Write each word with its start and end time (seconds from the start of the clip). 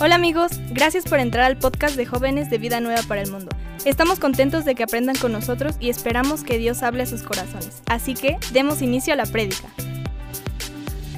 Hola 0.00 0.16
amigos, 0.16 0.52
gracias 0.70 1.04
por 1.04 1.20
entrar 1.20 1.44
al 1.44 1.58
podcast 1.58 1.96
de 1.96 2.06
jóvenes 2.06 2.50
de 2.50 2.58
Vida 2.58 2.80
Nueva 2.80 3.02
para 3.02 3.22
el 3.22 3.30
Mundo. 3.30 3.50
Estamos 3.84 4.18
contentos 4.18 4.64
de 4.64 4.74
que 4.74 4.84
aprendan 4.84 5.16
con 5.16 5.32
nosotros 5.32 5.76
y 5.80 5.90
esperamos 5.90 6.44
que 6.44 6.58
Dios 6.58 6.82
hable 6.82 7.02
a 7.02 7.06
sus 7.06 7.22
corazones. 7.22 7.82
Así 7.86 8.14
que 8.14 8.38
demos 8.52 8.82
inicio 8.82 9.12
a 9.12 9.16
la 9.16 9.26
prédica. 9.26 9.68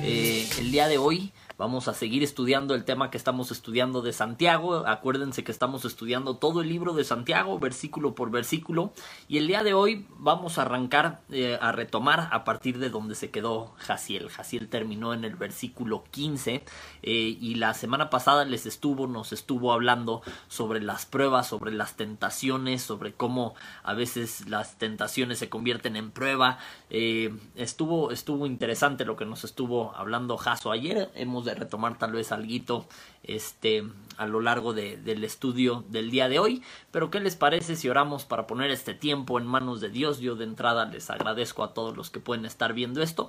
Eh, 0.02 0.48
el 0.58 0.70
día 0.70 0.88
de 0.88 0.98
hoy 0.98 1.33
Vamos 1.56 1.86
a 1.86 1.94
seguir 1.94 2.24
estudiando 2.24 2.74
el 2.74 2.84
tema 2.84 3.10
que 3.10 3.16
estamos 3.16 3.52
estudiando 3.52 4.02
de 4.02 4.12
Santiago. 4.12 4.88
Acuérdense 4.88 5.44
que 5.44 5.52
estamos 5.52 5.84
estudiando 5.84 6.36
todo 6.36 6.62
el 6.62 6.68
libro 6.68 6.94
de 6.94 7.04
Santiago, 7.04 7.60
versículo 7.60 8.16
por 8.16 8.32
versículo. 8.32 8.92
Y 9.28 9.38
el 9.38 9.46
día 9.46 9.62
de 9.62 9.72
hoy 9.72 10.04
vamos 10.18 10.58
a 10.58 10.62
arrancar 10.62 11.20
eh, 11.30 11.56
a 11.60 11.70
retomar 11.70 12.28
a 12.32 12.42
partir 12.42 12.80
de 12.80 12.90
donde 12.90 13.14
se 13.14 13.30
quedó 13.30 13.72
Jaciel. 13.78 14.30
Jaciel 14.30 14.68
terminó 14.68 15.14
en 15.14 15.24
el 15.24 15.36
versículo 15.36 16.02
15 16.10 16.64
eh, 17.02 17.12
y 17.12 17.54
la 17.54 17.72
semana 17.74 18.10
pasada 18.10 18.44
les 18.44 18.66
estuvo, 18.66 19.06
nos 19.06 19.32
estuvo 19.32 19.72
hablando 19.72 20.22
sobre 20.48 20.80
las 20.80 21.06
pruebas, 21.06 21.46
sobre 21.46 21.70
las 21.70 21.96
tentaciones, 21.96 22.82
sobre 22.82 23.12
cómo 23.12 23.54
a 23.84 23.94
veces 23.94 24.48
las 24.48 24.76
tentaciones 24.76 25.38
se 25.38 25.48
convierten 25.48 25.94
en 25.94 26.10
prueba. 26.10 26.58
Eh, 26.90 27.32
estuvo, 27.54 28.10
estuvo 28.10 28.44
interesante 28.44 29.04
lo 29.04 29.14
que 29.14 29.24
nos 29.24 29.44
estuvo 29.44 29.94
hablando 29.94 30.36
Jaso 30.36 30.72
ayer. 30.72 31.12
Hemos 31.14 31.43
de 31.44 31.54
retomar 31.54 31.98
tal 31.98 32.12
vez 32.12 32.32
algo 32.32 32.86
este, 33.22 33.84
a 34.16 34.26
lo 34.26 34.40
largo 34.40 34.72
de, 34.72 34.96
del 34.96 35.24
estudio 35.24 35.84
del 35.88 36.10
día 36.10 36.28
de 36.28 36.38
hoy. 36.38 36.62
Pero 36.90 37.10
¿qué 37.10 37.20
les 37.20 37.36
parece 37.36 37.76
si 37.76 37.88
oramos 37.88 38.24
para 38.24 38.46
poner 38.46 38.70
este 38.70 38.94
tiempo 38.94 39.38
en 39.38 39.46
manos 39.46 39.80
de 39.80 39.88
Dios? 39.88 40.20
Yo 40.20 40.36
de 40.36 40.44
entrada 40.44 40.84
les 40.86 41.10
agradezco 41.10 41.64
a 41.64 41.74
todos 41.74 41.96
los 41.96 42.10
que 42.10 42.20
pueden 42.20 42.44
estar 42.44 42.72
viendo 42.74 43.02
esto, 43.02 43.28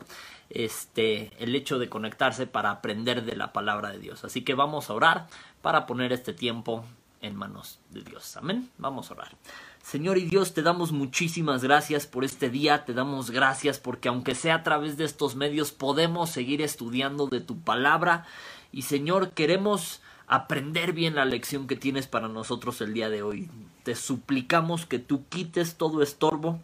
este, 0.50 1.32
el 1.40 1.56
hecho 1.56 1.80
de 1.80 1.90
conectarse 1.90 2.48
para 2.48 2.72
aprender 2.72 3.24
de 3.24 3.36
la 3.36 3.54
palabra 3.54 3.92
de 3.92 4.00
Dios. 4.00 4.24
Así 4.24 4.44
que 4.44 4.54
vamos 4.54 4.90
a 4.90 4.94
orar 4.94 5.28
para 5.62 5.86
poner 5.86 6.14
este 6.14 6.34
tiempo 6.34 6.86
en 7.22 7.36
manos 7.36 7.80
de 7.92 8.02
Dios. 8.02 8.38
Amén. 8.38 8.70
Vamos 8.78 9.10
a 9.10 9.16
orar. 9.16 9.32
Señor 9.86 10.18
y 10.18 10.26
Dios, 10.26 10.56
te 10.56 10.64
damos 10.64 10.92
muchísimas 10.92 11.64
gracias 11.64 12.08
por 12.08 12.24
este 12.26 12.50
día, 12.50 12.86
te 12.86 12.96
damos 12.96 13.30
gracias 13.30 13.78
porque 13.78 14.10
aunque 14.10 14.34
sea 14.34 14.56
a 14.56 14.64
través 14.64 14.98
de 14.98 15.04
estos 15.04 15.36
medios 15.36 15.72
podemos 15.72 16.32
seguir 16.32 16.64
estudiando 16.64 17.28
de 17.28 17.40
tu 17.40 17.60
palabra 17.60 18.26
y 18.72 18.82
Señor, 18.82 19.34
queremos 19.34 20.02
aprender 20.26 20.94
bien 20.94 21.14
la 21.14 21.24
lección 21.24 21.68
que 21.68 21.76
tienes 21.76 22.08
para 22.08 22.28
nosotros 22.28 22.82
el 22.82 22.96
día 22.96 23.10
de 23.10 23.22
hoy. 23.22 23.48
Te 23.84 23.94
suplicamos 23.94 24.88
que 24.88 24.98
tú 24.98 25.24
quites 25.30 25.76
todo 25.76 26.02
estorbo 26.02 26.60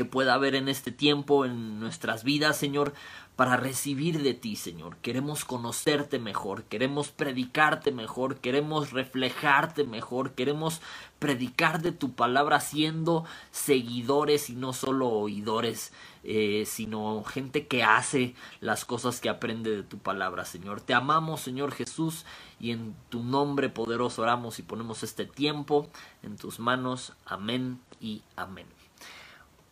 que 0.00 0.06
pueda 0.06 0.32
haber 0.32 0.54
en 0.54 0.70
este 0.70 0.92
tiempo, 0.92 1.44
en 1.44 1.78
nuestras 1.78 2.24
vidas, 2.24 2.56
Señor, 2.56 2.94
para 3.36 3.58
recibir 3.58 4.22
de 4.22 4.32
ti, 4.32 4.56
Señor. 4.56 4.96
Queremos 5.02 5.44
conocerte 5.44 6.18
mejor, 6.18 6.64
queremos 6.64 7.10
predicarte 7.10 7.92
mejor, 7.92 8.36
queremos 8.36 8.92
reflejarte 8.92 9.84
mejor, 9.84 10.32
queremos 10.32 10.80
predicar 11.18 11.82
de 11.82 11.92
tu 11.92 12.12
palabra 12.12 12.60
siendo 12.60 13.26
seguidores 13.50 14.48
y 14.48 14.54
no 14.54 14.72
solo 14.72 15.10
oidores, 15.10 15.92
eh, 16.24 16.64
sino 16.64 17.22
gente 17.24 17.66
que 17.66 17.82
hace 17.82 18.34
las 18.62 18.86
cosas 18.86 19.20
que 19.20 19.28
aprende 19.28 19.70
de 19.70 19.82
tu 19.82 19.98
palabra, 19.98 20.46
Señor. 20.46 20.80
Te 20.80 20.94
amamos, 20.94 21.42
Señor 21.42 21.72
Jesús, 21.72 22.24
y 22.58 22.70
en 22.70 22.94
tu 23.10 23.22
nombre 23.22 23.68
poderoso 23.68 24.22
oramos 24.22 24.58
y 24.60 24.62
ponemos 24.62 25.02
este 25.02 25.26
tiempo 25.26 25.90
en 26.22 26.38
tus 26.38 26.58
manos. 26.58 27.12
Amén 27.26 27.80
y 28.00 28.22
amén. 28.34 28.79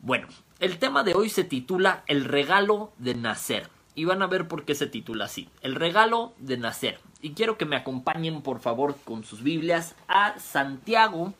Bueno, 0.00 0.28
el 0.60 0.78
tema 0.78 1.02
de 1.02 1.14
hoy 1.14 1.28
se 1.28 1.42
titula 1.42 2.04
El 2.06 2.24
regalo 2.24 2.92
de 2.98 3.14
nacer. 3.16 3.68
Y 3.96 4.04
van 4.04 4.22
a 4.22 4.28
ver 4.28 4.46
por 4.46 4.64
qué 4.64 4.76
se 4.76 4.86
titula 4.86 5.24
así. 5.24 5.48
El 5.60 5.74
regalo 5.74 6.34
de 6.38 6.56
nacer. 6.56 7.00
Y 7.20 7.32
quiero 7.32 7.58
que 7.58 7.64
me 7.64 7.74
acompañen 7.74 8.42
por 8.42 8.60
favor 8.60 8.94
con 9.04 9.24
sus 9.24 9.42
Biblias 9.42 9.96
a 10.06 10.38
Santiago. 10.38 11.34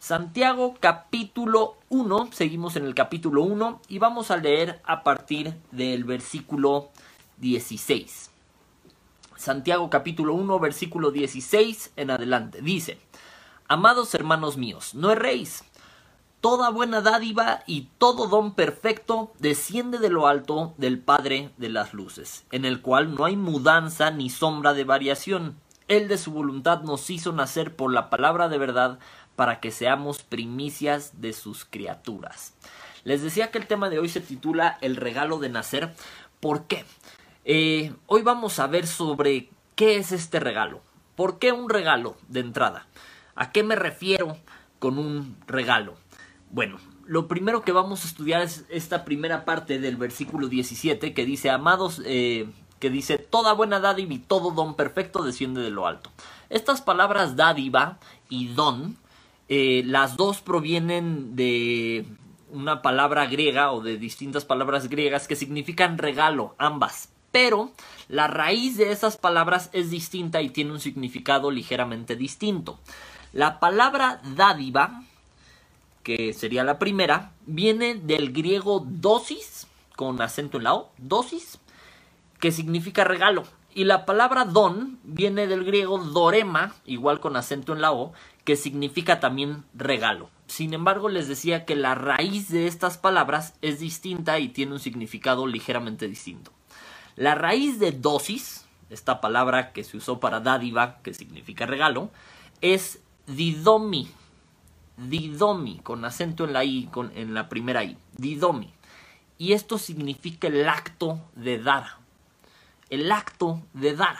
Santiago 0.00 0.74
capítulo 0.80 1.76
1. 1.90 2.30
Seguimos 2.32 2.74
en 2.74 2.86
el 2.86 2.94
capítulo 2.96 3.42
1 3.44 3.82
y 3.86 3.98
vamos 4.00 4.32
a 4.32 4.36
leer 4.36 4.80
a 4.84 5.04
partir 5.04 5.54
del 5.70 6.02
versículo 6.02 6.90
16. 7.36 8.32
Santiago 9.36 9.88
capítulo 9.90 10.34
1 10.34 10.58
versículo 10.58 11.12
16 11.12 11.92
en 11.94 12.10
adelante. 12.10 12.62
Dice, 12.62 12.98
Amados 13.68 14.12
hermanos 14.14 14.56
míos, 14.56 14.94
no 14.96 15.12
erréis 15.12 15.64
Toda 16.42 16.70
buena 16.70 17.02
dádiva 17.02 17.62
y 17.68 17.82
todo 17.98 18.26
don 18.26 18.54
perfecto 18.54 19.30
desciende 19.38 19.98
de 19.98 20.10
lo 20.10 20.26
alto 20.26 20.74
del 20.76 20.98
Padre 20.98 21.50
de 21.56 21.68
las 21.68 21.94
Luces, 21.94 22.44
en 22.50 22.64
el 22.64 22.80
cual 22.80 23.14
no 23.14 23.24
hay 23.24 23.36
mudanza 23.36 24.10
ni 24.10 24.28
sombra 24.28 24.74
de 24.74 24.82
variación. 24.82 25.56
Él 25.86 26.08
de 26.08 26.18
su 26.18 26.32
voluntad 26.32 26.82
nos 26.82 27.10
hizo 27.10 27.32
nacer 27.32 27.76
por 27.76 27.92
la 27.92 28.10
palabra 28.10 28.48
de 28.48 28.58
verdad 28.58 28.98
para 29.36 29.60
que 29.60 29.70
seamos 29.70 30.24
primicias 30.24 31.20
de 31.20 31.32
sus 31.32 31.64
criaturas. 31.64 32.54
Les 33.04 33.22
decía 33.22 33.52
que 33.52 33.58
el 33.58 33.68
tema 33.68 33.88
de 33.88 34.00
hoy 34.00 34.08
se 34.08 34.20
titula 34.20 34.78
El 34.80 34.96
regalo 34.96 35.38
de 35.38 35.48
nacer. 35.48 35.94
¿Por 36.40 36.64
qué? 36.64 36.84
Eh, 37.44 37.94
hoy 38.08 38.22
vamos 38.22 38.58
a 38.58 38.66
ver 38.66 38.88
sobre 38.88 39.48
qué 39.76 39.94
es 39.94 40.10
este 40.10 40.40
regalo. 40.40 40.80
¿Por 41.14 41.38
qué 41.38 41.52
un 41.52 41.70
regalo 41.70 42.16
de 42.26 42.40
entrada? 42.40 42.88
¿A 43.36 43.52
qué 43.52 43.62
me 43.62 43.76
refiero 43.76 44.38
con 44.80 44.98
un 44.98 45.36
regalo? 45.46 46.01
Bueno, 46.52 46.76
lo 47.06 47.28
primero 47.28 47.62
que 47.62 47.72
vamos 47.72 48.04
a 48.04 48.08
estudiar 48.08 48.42
es 48.42 48.66
esta 48.68 49.06
primera 49.06 49.46
parte 49.46 49.78
del 49.78 49.96
versículo 49.96 50.48
17 50.48 51.14
que 51.14 51.24
dice, 51.24 51.48
amados, 51.48 52.02
eh, 52.04 52.46
que 52.78 52.90
dice, 52.90 53.16
toda 53.16 53.54
buena 53.54 53.80
dádiva 53.80 54.12
y 54.12 54.18
todo 54.18 54.50
don 54.50 54.74
perfecto 54.74 55.22
desciende 55.22 55.62
de 55.62 55.70
lo 55.70 55.86
alto. 55.86 56.10
Estas 56.50 56.82
palabras 56.82 57.36
dádiva 57.36 57.98
y 58.28 58.48
don, 58.48 58.98
eh, 59.48 59.82
las 59.86 60.18
dos 60.18 60.42
provienen 60.42 61.36
de 61.36 62.04
una 62.50 62.82
palabra 62.82 63.24
griega 63.24 63.72
o 63.72 63.80
de 63.80 63.96
distintas 63.96 64.44
palabras 64.44 64.90
griegas 64.90 65.26
que 65.26 65.36
significan 65.36 65.96
regalo, 65.96 66.54
ambas. 66.58 67.08
Pero 67.30 67.70
la 68.08 68.26
raíz 68.26 68.76
de 68.76 68.92
esas 68.92 69.16
palabras 69.16 69.70
es 69.72 69.88
distinta 69.88 70.42
y 70.42 70.50
tiene 70.50 70.72
un 70.72 70.80
significado 70.80 71.50
ligeramente 71.50 72.14
distinto. 72.14 72.78
La 73.32 73.58
palabra 73.58 74.20
dádiva 74.36 75.02
que 76.02 76.32
sería 76.32 76.64
la 76.64 76.78
primera, 76.78 77.32
viene 77.46 77.94
del 77.94 78.32
griego 78.32 78.84
dosis, 78.86 79.66
con 79.96 80.20
acento 80.20 80.58
en 80.58 80.64
la 80.64 80.74
O, 80.74 80.92
dosis, 80.98 81.58
que 82.40 82.52
significa 82.52 83.04
regalo. 83.04 83.44
Y 83.74 83.84
la 83.84 84.04
palabra 84.04 84.44
don 84.44 84.98
viene 85.02 85.46
del 85.46 85.64
griego 85.64 85.98
dorema, 85.98 86.74
igual 86.84 87.20
con 87.20 87.36
acento 87.36 87.72
en 87.72 87.80
la 87.80 87.92
O, 87.92 88.12
que 88.44 88.56
significa 88.56 89.20
también 89.20 89.64
regalo. 89.74 90.28
Sin 90.46 90.74
embargo, 90.74 91.08
les 91.08 91.28
decía 91.28 91.64
que 91.64 91.76
la 91.76 91.94
raíz 91.94 92.50
de 92.50 92.66
estas 92.66 92.98
palabras 92.98 93.54
es 93.62 93.78
distinta 93.78 94.38
y 94.38 94.48
tiene 94.48 94.72
un 94.72 94.80
significado 94.80 95.46
ligeramente 95.46 96.08
distinto. 96.08 96.52
La 97.16 97.34
raíz 97.34 97.78
de 97.78 97.92
dosis, 97.92 98.66
esta 98.90 99.20
palabra 99.20 99.72
que 99.72 99.84
se 99.84 99.96
usó 99.96 100.20
para 100.20 100.40
dádiva, 100.40 100.98
que 101.02 101.14
significa 101.14 101.64
regalo, 101.64 102.10
es 102.60 103.00
didomi, 103.26 104.10
didomi, 104.96 105.78
con 105.78 106.04
acento 106.04 106.44
en 106.44 106.52
la 106.52 106.64
I, 106.64 106.88
con, 106.90 107.12
en 107.14 107.34
la 107.34 107.48
primera 107.48 107.84
I, 107.84 107.96
didomi. 108.16 108.72
Y 109.38 109.52
esto 109.52 109.78
significa 109.78 110.48
el 110.48 110.68
acto 110.68 111.20
de 111.34 111.58
dar, 111.58 111.96
el 112.90 113.10
acto 113.10 113.60
de 113.72 113.96
dar. 113.96 114.16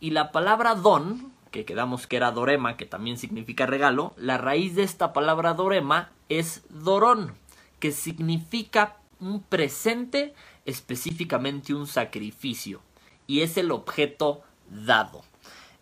Y 0.00 0.10
la 0.10 0.32
palabra 0.32 0.74
don, 0.74 1.32
que 1.50 1.64
quedamos 1.64 2.06
que 2.06 2.16
era 2.16 2.32
dorema, 2.32 2.76
que 2.76 2.86
también 2.86 3.16
significa 3.16 3.66
regalo, 3.66 4.12
la 4.16 4.38
raíz 4.38 4.74
de 4.74 4.82
esta 4.82 5.12
palabra 5.12 5.54
dorema 5.54 6.10
es 6.28 6.62
dorón, 6.68 7.34
que 7.78 7.92
significa 7.92 8.96
un 9.20 9.42
presente, 9.42 10.34
específicamente 10.64 11.74
un 11.74 11.86
sacrificio, 11.86 12.80
y 13.26 13.42
es 13.42 13.56
el 13.56 13.70
objeto 13.70 14.42
dado. 14.68 15.22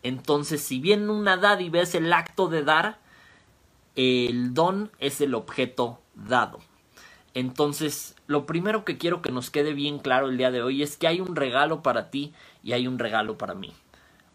Entonces, 0.02 0.62
si 0.62 0.80
bien 0.80 1.08
una 1.08 1.36
dádiva 1.36 1.80
es 1.80 1.94
el 1.94 2.12
acto 2.12 2.48
de 2.48 2.64
dar, 2.64 2.98
el 3.96 4.54
don 4.54 4.90
es 4.98 5.20
el 5.20 5.34
objeto 5.34 6.00
dado. 6.14 6.60
Entonces, 7.34 8.14
lo 8.26 8.46
primero 8.46 8.84
que 8.84 8.98
quiero 8.98 9.22
que 9.22 9.32
nos 9.32 9.50
quede 9.50 9.72
bien 9.72 9.98
claro 9.98 10.28
el 10.28 10.36
día 10.36 10.50
de 10.50 10.62
hoy 10.62 10.82
es 10.82 10.96
que 10.96 11.06
hay 11.06 11.20
un 11.20 11.34
regalo 11.34 11.82
para 11.82 12.10
ti 12.10 12.32
y 12.62 12.72
hay 12.72 12.86
un 12.86 12.98
regalo 12.98 13.38
para 13.38 13.54
mí. 13.54 13.72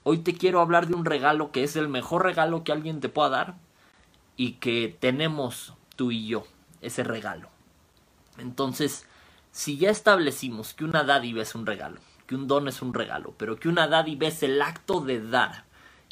Hoy 0.04 0.20
te 0.20 0.34
quiero 0.34 0.62
hablar 0.62 0.88
de 0.88 0.96
un 0.96 1.06
regalo 1.06 1.52
que 1.52 1.64
es 1.64 1.76
el 1.76 1.90
mejor 1.90 2.24
regalo 2.24 2.64
que 2.64 2.72
alguien 2.72 3.00
te 3.00 3.10
pueda 3.10 3.30
dar 3.30 3.56
y 4.36 4.54
que 4.54 4.96
tenemos 5.00 5.74
tú 5.96 6.12
y 6.12 6.28
yo, 6.28 6.46
ese 6.82 7.04
regalo. 7.04 7.50
Entonces, 8.38 9.06
si 9.52 9.78
ya 9.78 9.90
establecimos 9.90 10.74
que 10.74 10.86
una 10.86 11.04
dádiva 11.04 11.42
es 11.42 11.56
un 11.56 11.66
regalo, 11.66 12.00
que 12.26 12.36
un 12.36 12.48
don 12.48 12.68
es 12.68 12.82
un 12.82 12.94
regalo, 12.94 13.34
pero 13.38 13.58
que 13.58 13.70
una 13.70 13.88
dádiva 13.88 14.28
es 14.28 14.44
el 14.44 14.62
acto 14.62 15.02
de 15.02 15.22
dar 15.22 15.66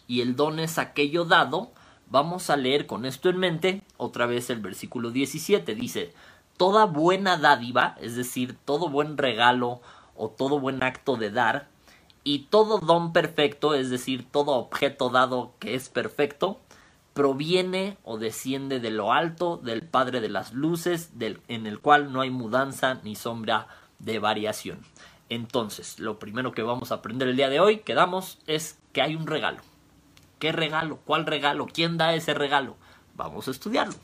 y 0.07 0.21
el 0.21 0.35
don 0.35 0.59
es 0.59 0.77
aquello 0.77 1.25
dado, 1.25 1.71
Vamos 2.07 2.49
a 2.49 2.55
leer 2.55 2.85
con 2.85 3.05
esto 3.05 3.29
en 3.29 3.37
mente 3.37 3.81
otra 3.97 4.25
vez 4.25 4.49
el 4.49 4.59
versículo 4.59 5.11
17. 5.11 5.75
Dice, 5.75 6.13
toda 6.57 6.85
buena 6.85 7.37
dádiva, 7.37 7.95
es 7.99 8.15
decir, 8.15 8.55
todo 8.65 8.89
buen 8.89 9.17
regalo 9.17 9.81
o 10.15 10.29
todo 10.29 10.59
buen 10.59 10.81
acto 10.83 11.17
de 11.17 11.31
dar, 11.31 11.67
Y 12.27 12.47
todo 12.49 12.79
don 12.79 13.13
perfecto, 13.13 13.75
es 13.75 13.91
decir, 13.91 14.25
todo 14.31 14.53
objeto 14.53 15.09
dado 15.11 15.53
que 15.59 15.75
es 15.75 15.89
perfecto, 15.89 16.59
proviene 17.13 17.97
o 18.03 18.17
desciende 18.17 18.79
de 18.79 18.89
lo 18.89 19.13
alto, 19.13 19.57
del 19.57 19.83
Padre 19.83 20.21
de 20.21 20.29
las 20.29 20.51
Luces, 20.51 21.11
en 21.19 21.67
el 21.67 21.79
cual 21.79 22.11
no 22.11 22.21
hay 22.21 22.31
mudanza 22.31 22.99
ni 23.03 23.15
sombra 23.15 23.67
de 23.99 24.17
variación. 24.17 24.79
Entonces, 25.29 25.99
lo 25.99 26.17
primero 26.17 26.51
que 26.51 26.63
vamos 26.63 26.91
a 26.91 26.95
aprender 26.95 27.27
el 27.27 27.37
día 27.37 27.49
de 27.49 27.59
hoy, 27.59 27.77
quedamos, 27.79 28.39
es 28.47 28.79
que 28.91 29.03
hay 29.03 29.15
un 29.15 29.27
regalo. 29.27 29.61
¿Qué 30.45 30.51
regalo? 30.51 30.99
¿Cuál 31.05 31.25
regalo? 31.25 31.65
¿Quién 31.65 31.97
da 31.97 32.13
ese 32.13 32.35
regalo? 32.35 32.75
Vamos 33.15 33.47
a 33.47 33.51
estudiarlo. 33.51 33.95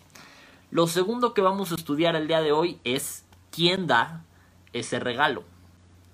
Lo 0.72 0.88
segundo 0.88 1.36
que 1.36 1.42
vamos 1.42 1.72
a 1.72 1.76
estudiar 1.76 2.16
el 2.16 2.28
día 2.28 2.42
de 2.42 2.52
hoy 2.52 2.80
es 2.84 3.28
quién 3.52 3.86
da 3.86 4.26
ese 4.74 5.00
regalo. 5.00 5.44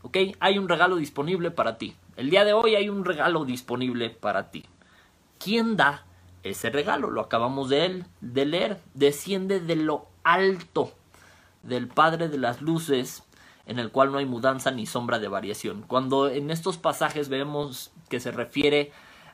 ¿Ok? 0.01 0.18
Hay 0.41 0.57
un 0.57 0.68
regalo 0.68 0.97
disponible 0.97 1.50
para 1.50 1.77
ti. 1.77 1.95
El 2.18 2.29
día 2.29 2.44
de 2.44 2.51
hoy 2.51 2.75
hay 2.75 2.89
un 2.89 3.06
regalo 3.06 3.45
disponible 3.45 4.09
para 4.09 4.51
ti. 4.51 4.65
¿Quién 5.39 5.77
da 5.77 6.03
ese 6.44 6.71
regalo? 6.71 7.09
Lo 7.09 7.21
acabamos 7.21 7.69
de, 7.69 8.03
de 8.19 8.45
leer. 8.45 8.81
Desciende 8.95 9.62
de 9.62 9.77
lo 9.77 10.07
alto 10.25 10.91
del 11.63 11.88
Padre 11.88 12.27
de 12.27 12.38
las 12.38 12.62
Luces, 12.62 13.23
en 13.65 13.80
el 13.80 13.91
cual 13.91 14.12
no 14.12 14.18
hay 14.18 14.25
mudanza 14.25 14.71
ni 14.71 14.88
sombra 14.88 15.19
de 15.19 15.30
variación. 15.30 15.83
Cuando 15.88 16.27
en 16.27 16.51
estos 16.51 16.77
pasajes 16.77 17.30
vemos 17.30 17.91
que 18.09 18.19
se 18.19 18.31
refiere 18.31 18.91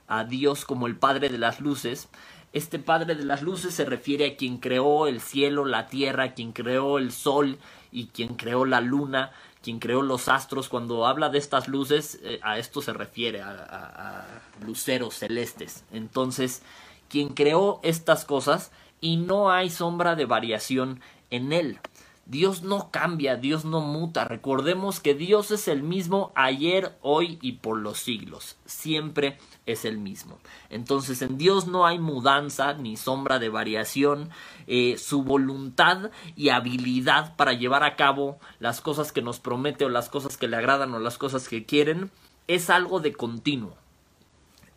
a 0.08 0.24
Dios 0.24 0.66
como 0.66 0.88
el 0.88 0.96
Padre 0.96 1.30
de 1.30 1.38
las 1.38 1.60
Luces, 1.60 2.10
este 2.54 2.78
Padre 2.78 3.16
de 3.16 3.26
las 3.26 3.42
Luces 3.42 3.74
se 3.74 3.84
refiere 3.84 4.28
a 4.28 4.36
quien 4.38 4.60
creó 4.60 5.08
el 5.08 5.22
cielo, 5.22 5.66
la 5.66 5.88
tierra, 5.88 6.34
quien 6.36 6.52
creó 6.52 7.00
el 7.00 7.12
sol 7.12 7.58
y 7.92 8.08
quien 8.08 8.36
creó 8.36 8.66
la 8.66 8.80
luna, 8.80 9.32
quien 9.64 9.80
creó 9.80 10.04
los 10.04 10.28
astros. 10.28 10.70
Cuando 10.70 11.08
habla 11.08 11.30
de 11.30 11.40
estas 11.40 11.68
luces, 11.68 12.20
eh, 12.22 12.40
a 12.44 12.60
esto 12.60 12.84
se 12.84 12.94
refiere, 12.94 13.42
a, 13.42 13.50
a 13.50 14.26
luceros 14.64 15.16
celestes. 15.16 15.84
Entonces, 15.92 16.62
quien 17.10 17.30
creó 17.30 17.80
estas 17.82 18.24
cosas 18.24 18.72
y 19.02 19.18
no 19.18 19.52
hay 19.52 19.72
sombra 19.72 20.16
de 20.16 20.26
variación 20.26 21.02
en 21.32 21.54
él. 21.54 21.80
Dios 22.26 22.64
no 22.64 22.90
cambia, 22.90 23.36
Dios 23.36 23.66
no 23.66 23.82
muta. 23.82 24.24
Recordemos 24.24 25.02
que 25.02 25.14
Dios 25.14 25.52
es 25.52 25.68
el 25.68 25.84
mismo 25.84 26.32
ayer, 26.36 26.98
hoy 27.02 27.38
y 27.42 27.54
por 27.54 27.78
los 27.78 28.00
siglos. 28.00 28.56
Siempre 28.66 29.38
es 29.66 29.84
el 29.84 29.98
mismo. 29.98 30.40
Entonces 30.70 31.22
en 31.22 31.38
Dios 31.38 31.68
no 31.68 31.86
hay 31.86 32.00
mudanza 32.00 32.74
ni 32.76 32.96
sombra 32.96 33.40
de 33.40 33.50
variación. 33.50 34.30
Eh, 34.68 34.96
su 34.98 35.24
voluntad 35.24 36.12
y 36.38 36.50
habilidad 36.50 37.36
para 37.36 37.52
llevar 37.52 37.84
a 37.84 37.98
cabo 37.98 38.40
las 38.60 38.80
cosas 38.80 39.12
que 39.12 39.22
nos 39.22 39.40
promete 39.42 39.84
o 39.84 39.90
las 39.90 40.08
cosas 40.08 40.38
que 40.38 40.48
le 40.48 40.56
agradan 40.56 40.94
o 40.94 41.00
las 41.00 41.18
cosas 41.18 41.50
que 41.50 41.66
quieren 41.66 42.10
es 42.48 42.70
algo 42.70 43.02
de 43.02 43.12
continuo. 43.12 43.76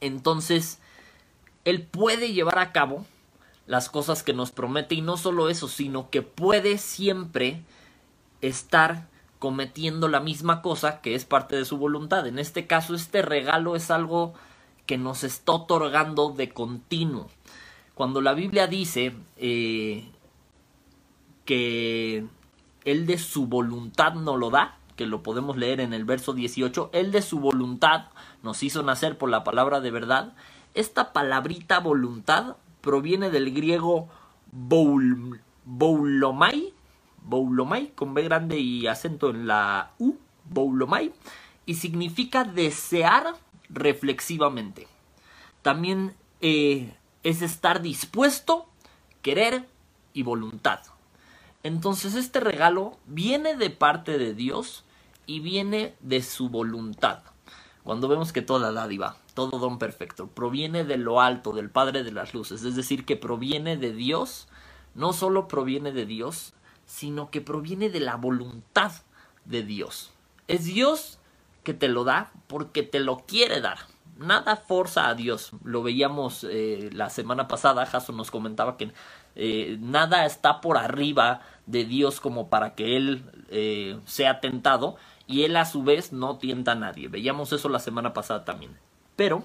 Entonces, 0.00 0.80
Él 1.64 1.82
puede 1.82 2.32
llevar 2.32 2.58
a 2.58 2.72
cabo 2.72 3.06
las 3.66 3.90
cosas 3.90 4.22
que 4.22 4.32
nos 4.32 4.50
promete 4.50 4.94
y 4.94 5.02
no 5.02 5.16
solo 5.16 5.48
eso, 5.48 5.68
sino 5.68 6.10
que 6.10 6.22
puede 6.22 6.78
siempre 6.78 7.62
estar 8.40 9.08
cometiendo 9.38 10.08
la 10.08 10.20
misma 10.20 10.62
cosa 10.62 11.00
que 11.00 11.14
es 11.14 11.24
parte 11.24 11.56
de 11.56 11.64
su 11.64 11.76
voluntad. 11.76 12.26
En 12.26 12.38
este 12.38 12.66
caso, 12.66 12.94
este 12.94 13.22
regalo 13.22 13.76
es 13.76 13.90
algo 13.90 14.34
que 14.86 14.98
nos 14.98 15.24
está 15.24 15.52
otorgando 15.52 16.30
de 16.30 16.50
continuo. 16.50 17.28
Cuando 17.94 18.20
la 18.20 18.34
Biblia 18.34 18.66
dice 18.66 19.14
eh, 19.36 20.08
que 21.44 22.26
Él 22.84 23.06
de 23.06 23.18
su 23.18 23.46
voluntad 23.46 24.14
no 24.14 24.36
lo 24.36 24.50
da, 24.50 24.78
que 24.96 25.06
lo 25.06 25.22
podemos 25.22 25.56
leer 25.56 25.80
en 25.80 25.92
el 25.92 26.04
verso 26.04 26.32
18, 26.32 26.90
Él 26.92 27.10
de 27.10 27.22
su 27.22 27.40
voluntad 27.40 28.06
nos 28.42 28.62
hizo 28.62 28.82
nacer 28.82 29.18
por 29.18 29.28
la 29.28 29.44
palabra 29.44 29.80
de 29.80 29.90
verdad, 29.90 30.34
esta 30.74 31.12
palabrita 31.12 31.80
voluntad 31.80 32.56
proviene 32.86 33.30
del 33.30 33.52
griego 33.52 34.08
boul, 34.52 35.40
boulomai, 35.64 36.72
boulomai, 37.20 37.90
con 37.96 38.14
B 38.14 38.22
grande 38.22 38.60
y 38.60 38.86
acento 38.86 39.28
en 39.28 39.48
la 39.48 39.90
U, 39.98 40.14
boulomai, 40.44 41.12
y 41.66 41.74
significa 41.74 42.44
desear 42.44 43.34
reflexivamente. 43.68 44.86
También 45.62 46.14
eh, 46.40 46.94
es 47.24 47.42
estar 47.42 47.82
dispuesto, 47.82 48.66
querer 49.20 49.68
y 50.12 50.22
voluntad. 50.22 50.78
Entonces 51.64 52.14
este 52.14 52.38
regalo 52.38 52.96
viene 53.06 53.56
de 53.56 53.70
parte 53.70 54.16
de 54.16 54.32
Dios 54.32 54.84
y 55.26 55.40
viene 55.40 55.96
de 55.98 56.22
su 56.22 56.50
voluntad. 56.50 57.24
Cuando 57.86 58.08
vemos 58.08 58.32
que 58.32 58.42
toda 58.42 58.72
dádiva, 58.72 59.16
todo 59.34 59.60
don 59.60 59.78
perfecto, 59.78 60.26
proviene 60.26 60.82
de 60.82 60.96
lo 60.96 61.20
alto, 61.20 61.52
del 61.52 61.70
Padre 61.70 62.02
de 62.02 62.10
las 62.10 62.34
Luces, 62.34 62.64
es 62.64 62.74
decir, 62.74 63.04
que 63.04 63.14
proviene 63.14 63.76
de 63.76 63.92
Dios, 63.92 64.48
no 64.96 65.12
solo 65.12 65.46
proviene 65.46 65.92
de 65.92 66.04
Dios, 66.04 66.52
sino 66.84 67.30
que 67.30 67.40
proviene 67.40 67.88
de 67.88 68.00
la 68.00 68.16
voluntad 68.16 68.90
de 69.44 69.62
Dios. 69.62 70.10
Es 70.48 70.64
Dios 70.64 71.20
que 71.62 71.74
te 71.74 71.86
lo 71.86 72.02
da 72.02 72.32
porque 72.48 72.82
te 72.82 72.98
lo 72.98 73.18
quiere 73.18 73.60
dar. 73.60 73.78
Nada 74.18 74.56
forza 74.56 75.06
a 75.06 75.14
Dios. 75.14 75.52
Lo 75.62 75.84
veíamos 75.84 76.44
eh, 76.50 76.90
la 76.92 77.08
semana 77.08 77.46
pasada, 77.46 77.86
Jason 77.86 78.16
nos 78.16 78.32
comentaba 78.32 78.76
que 78.76 78.90
eh, 79.36 79.76
nada 79.78 80.26
está 80.26 80.60
por 80.60 80.76
arriba 80.76 81.40
de 81.66 81.84
Dios 81.84 82.20
como 82.20 82.48
para 82.48 82.74
que 82.74 82.96
Él 82.96 83.30
eh, 83.50 84.00
sea 84.06 84.40
tentado 84.40 84.96
y 85.26 85.42
él 85.42 85.56
a 85.56 85.64
su 85.64 85.82
vez 85.82 86.12
no 86.12 86.36
tienta 86.36 86.72
a 86.72 86.76
nadie. 86.76 87.08
Veíamos 87.08 87.52
eso 87.52 87.68
la 87.68 87.78
semana 87.78 88.12
pasada 88.12 88.44
también. 88.44 88.76
Pero 89.16 89.44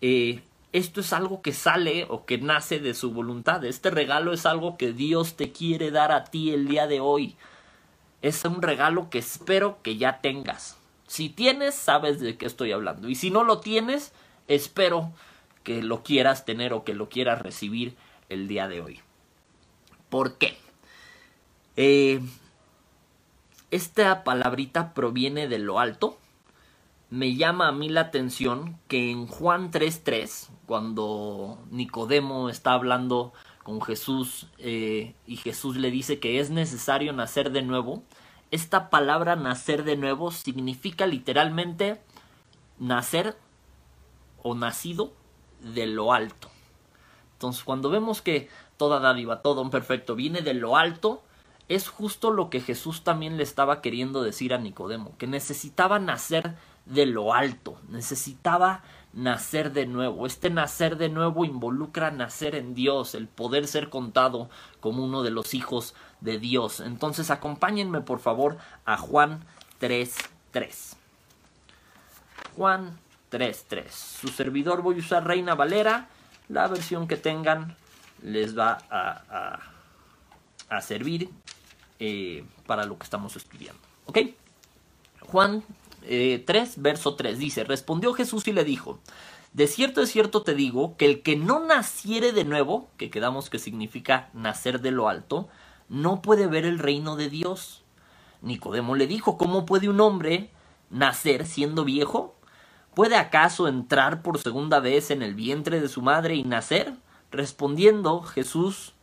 eh, 0.00 0.42
esto 0.72 1.00
es 1.00 1.12
algo 1.12 1.42
que 1.42 1.52
sale 1.52 2.06
o 2.08 2.24
que 2.24 2.38
nace 2.38 2.78
de 2.78 2.94
su 2.94 3.12
voluntad. 3.12 3.64
Este 3.64 3.90
regalo 3.90 4.32
es 4.32 4.46
algo 4.46 4.76
que 4.76 4.92
Dios 4.92 5.34
te 5.34 5.50
quiere 5.50 5.90
dar 5.90 6.12
a 6.12 6.24
ti 6.24 6.52
el 6.52 6.68
día 6.68 6.86
de 6.86 7.00
hoy. 7.00 7.36
Es 8.22 8.44
un 8.44 8.62
regalo 8.62 9.10
que 9.10 9.18
espero 9.18 9.78
que 9.82 9.96
ya 9.96 10.20
tengas. 10.20 10.76
Si 11.06 11.30
tienes, 11.30 11.74
sabes 11.74 12.20
de 12.20 12.36
qué 12.36 12.46
estoy 12.46 12.72
hablando. 12.72 13.08
Y 13.08 13.14
si 13.14 13.30
no 13.30 13.44
lo 13.44 13.60
tienes, 13.60 14.12
espero 14.46 15.12
que 15.64 15.82
lo 15.82 16.02
quieras 16.02 16.44
tener 16.44 16.72
o 16.72 16.84
que 16.84 16.94
lo 16.94 17.08
quieras 17.08 17.40
recibir 17.40 17.96
el 18.28 18.46
día 18.46 18.68
de 18.68 18.80
hoy. 18.80 19.00
¿Por 20.10 20.36
qué? 20.36 20.56
Eh, 21.76 22.20
esta 23.70 24.24
palabrita 24.24 24.94
proviene 24.94 25.48
de 25.48 25.58
lo 25.58 25.78
alto. 25.78 26.18
Me 27.10 27.36
llama 27.36 27.68
a 27.68 27.72
mí 27.72 27.88
la 27.88 28.02
atención 28.02 28.78
que 28.88 29.10
en 29.10 29.26
Juan 29.26 29.70
3.3, 29.70 30.48
cuando 30.66 31.58
Nicodemo 31.70 32.50
está 32.50 32.72
hablando 32.72 33.32
con 33.62 33.80
Jesús 33.80 34.46
eh, 34.58 35.14
y 35.26 35.36
Jesús 35.36 35.76
le 35.76 35.90
dice 35.90 36.18
que 36.18 36.40
es 36.40 36.50
necesario 36.50 37.12
nacer 37.12 37.50
de 37.50 37.62
nuevo, 37.62 38.02
esta 38.50 38.88
palabra 38.90 39.36
nacer 39.36 39.84
de 39.84 39.96
nuevo 39.96 40.30
significa 40.30 41.06
literalmente 41.06 42.00
nacer 42.78 43.36
o 44.42 44.54
nacido 44.54 45.12
de 45.60 45.86
lo 45.86 46.12
alto. 46.12 46.48
Entonces, 47.34 47.64
cuando 47.64 47.90
vemos 47.90 48.22
que 48.22 48.48
toda 48.76 49.00
dádiva, 49.00 49.42
todo 49.42 49.62
un 49.62 49.70
perfecto 49.70 50.14
viene 50.14 50.40
de 50.40 50.54
lo 50.54 50.76
alto, 50.76 51.22
es 51.68 51.88
justo 51.88 52.30
lo 52.30 52.50
que 52.50 52.60
Jesús 52.60 53.04
también 53.04 53.36
le 53.36 53.42
estaba 53.42 53.80
queriendo 53.80 54.22
decir 54.22 54.54
a 54.54 54.58
Nicodemo, 54.58 55.16
que 55.18 55.26
necesitaba 55.26 55.98
nacer 55.98 56.56
de 56.86 57.06
lo 57.06 57.34
alto, 57.34 57.78
necesitaba 57.88 58.82
nacer 59.12 59.72
de 59.72 59.86
nuevo. 59.86 60.26
Este 60.26 60.50
nacer 60.50 60.96
de 60.96 61.08
nuevo 61.08 61.44
involucra 61.44 62.10
nacer 62.10 62.54
en 62.54 62.74
Dios, 62.74 63.14
el 63.14 63.28
poder 63.28 63.66
ser 63.66 63.90
contado 63.90 64.48
como 64.80 65.04
uno 65.04 65.22
de 65.22 65.30
los 65.30 65.54
hijos 65.54 65.94
de 66.20 66.38
Dios. 66.38 66.80
Entonces 66.80 67.30
acompáñenme 67.30 68.00
por 68.00 68.20
favor 68.20 68.58
a 68.84 68.96
Juan 68.96 69.44
3.3. 69.80 70.96
Juan 72.56 72.98
3.3. 73.30 73.90
Su 73.90 74.28
servidor 74.28 74.82
voy 74.82 74.96
a 74.96 74.98
usar 74.98 75.26
Reina 75.26 75.54
Valera. 75.54 76.08
La 76.48 76.66
versión 76.66 77.06
que 77.06 77.16
tengan 77.16 77.76
les 78.22 78.58
va 78.58 78.78
a, 78.90 79.60
servir 80.80 81.30
eh, 81.98 82.44
para 82.66 82.84
lo 82.84 82.98
que 82.98 83.04
estamos 83.04 83.36
estudiando. 83.36 83.80
¿Ok? 84.06 84.18
Juan 85.20 85.62
3, 86.00 86.08
eh, 86.08 86.74
verso 86.76 87.14
3 87.14 87.38
dice, 87.38 87.64
respondió 87.64 88.14
Jesús 88.14 88.46
y 88.48 88.52
le 88.52 88.64
dijo, 88.64 88.98
de 89.52 89.66
cierto 89.66 90.02
es 90.02 90.10
cierto 90.10 90.42
te 90.42 90.54
digo 90.54 90.96
que 90.96 91.06
el 91.06 91.22
que 91.22 91.36
no 91.36 91.60
naciere 91.60 92.32
de 92.32 92.44
nuevo, 92.44 92.88
que 92.96 93.10
quedamos 93.10 93.50
que 93.50 93.58
significa 93.58 94.30
nacer 94.32 94.80
de 94.80 94.90
lo 94.90 95.08
alto, 95.08 95.48
no 95.88 96.22
puede 96.22 96.46
ver 96.46 96.64
el 96.64 96.78
reino 96.78 97.16
de 97.16 97.28
Dios. 97.28 97.82
Nicodemo 98.42 98.94
le 98.94 99.06
dijo, 99.06 99.36
¿cómo 99.36 99.66
puede 99.66 99.88
un 99.88 100.00
hombre 100.00 100.50
nacer 100.90 101.46
siendo 101.46 101.84
viejo? 101.84 102.36
¿Puede 102.94 103.16
acaso 103.16 103.68
entrar 103.68 104.22
por 104.22 104.38
segunda 104.38 104.80
vez 104.80 105.10
en 105.10 105.22
el 105.22 105.34
vientre 105.34 105.80
de 105.80 105.88
su 105.88 106.02
madre 106.02 106.34
y 106.34 106.44
nacer? 106.44 106.94
Respondiendo 107.30 108.22
Jesús 108.22 108.94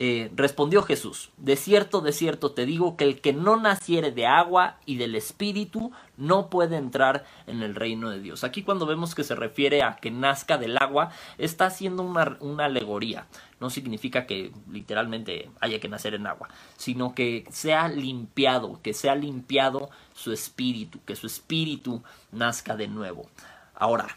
Eh, 0.00 0.32
respondió 0.34 0.82
Jesús, 0.82 1.30
de 1.36 1.54
cierto, 1.54 2.00
de 2.00 2.12
cierto 2.12 2.50
te 2.50 2.66
digo 2.66 2.96
que 2.96 3.04
el 3.04 3.20
que 3.20 3.32
no 3.32 3.56
naciere 3.56 4.10
de 4.10 4.26
agua 4.26 4.78
y 4.86 4.96
del 4.96 5.14
Espíritu 5.14 5.92
no 6.16 6.50
puede 6.50 6.76
entrar 6.76 7.24
en 7.46 7.62
el 7.62 7.76
reino 7.76 8.10
de 8.10 8.18
Dios. 8.18 8.42
Aquí 8.42 8.64
cuando 8.64 8.86
vemos 8.86 9.14
que 9.14 9.22
se 9.22 9.36
refiere 9.36 9.84
a 9.84 9.94
que 9.94 10.10
nazca 10.10 10.58
del 10.58 10.76
agua, 10.78 11.10
está 11.38 11.66
haciendo 11.66 12.02
una, 12.02 12.36
una 12.40 12.64
alegoría. 12.64 13.28
No 13.60 13.70
significa 13.70 14.26
que 14.26 14.50
literalmente 14.68 15.48
haya 15.60 15.78
que 15.78 15.88
nacer 15.88 16.14
en 16.14 16.26
agua, 16.26 16.48
sino 16.76 17.14
que 17.14 17.44
sea 17.50 17.86
limpiado, 17.86 18.80
que 18.82 18.94
sea 18.94 19.14
limpiado 19.14 19.90
su 20.12 20.32
espíritu, 20.32 20.98
que 21.06 21.14
su 21.14 21.28
espíritu 21.28 22.02
nazca 22.32 22.74
de 22.74 22.88
nuevo. 22.88 23.30
Ahora, 23.76 24.08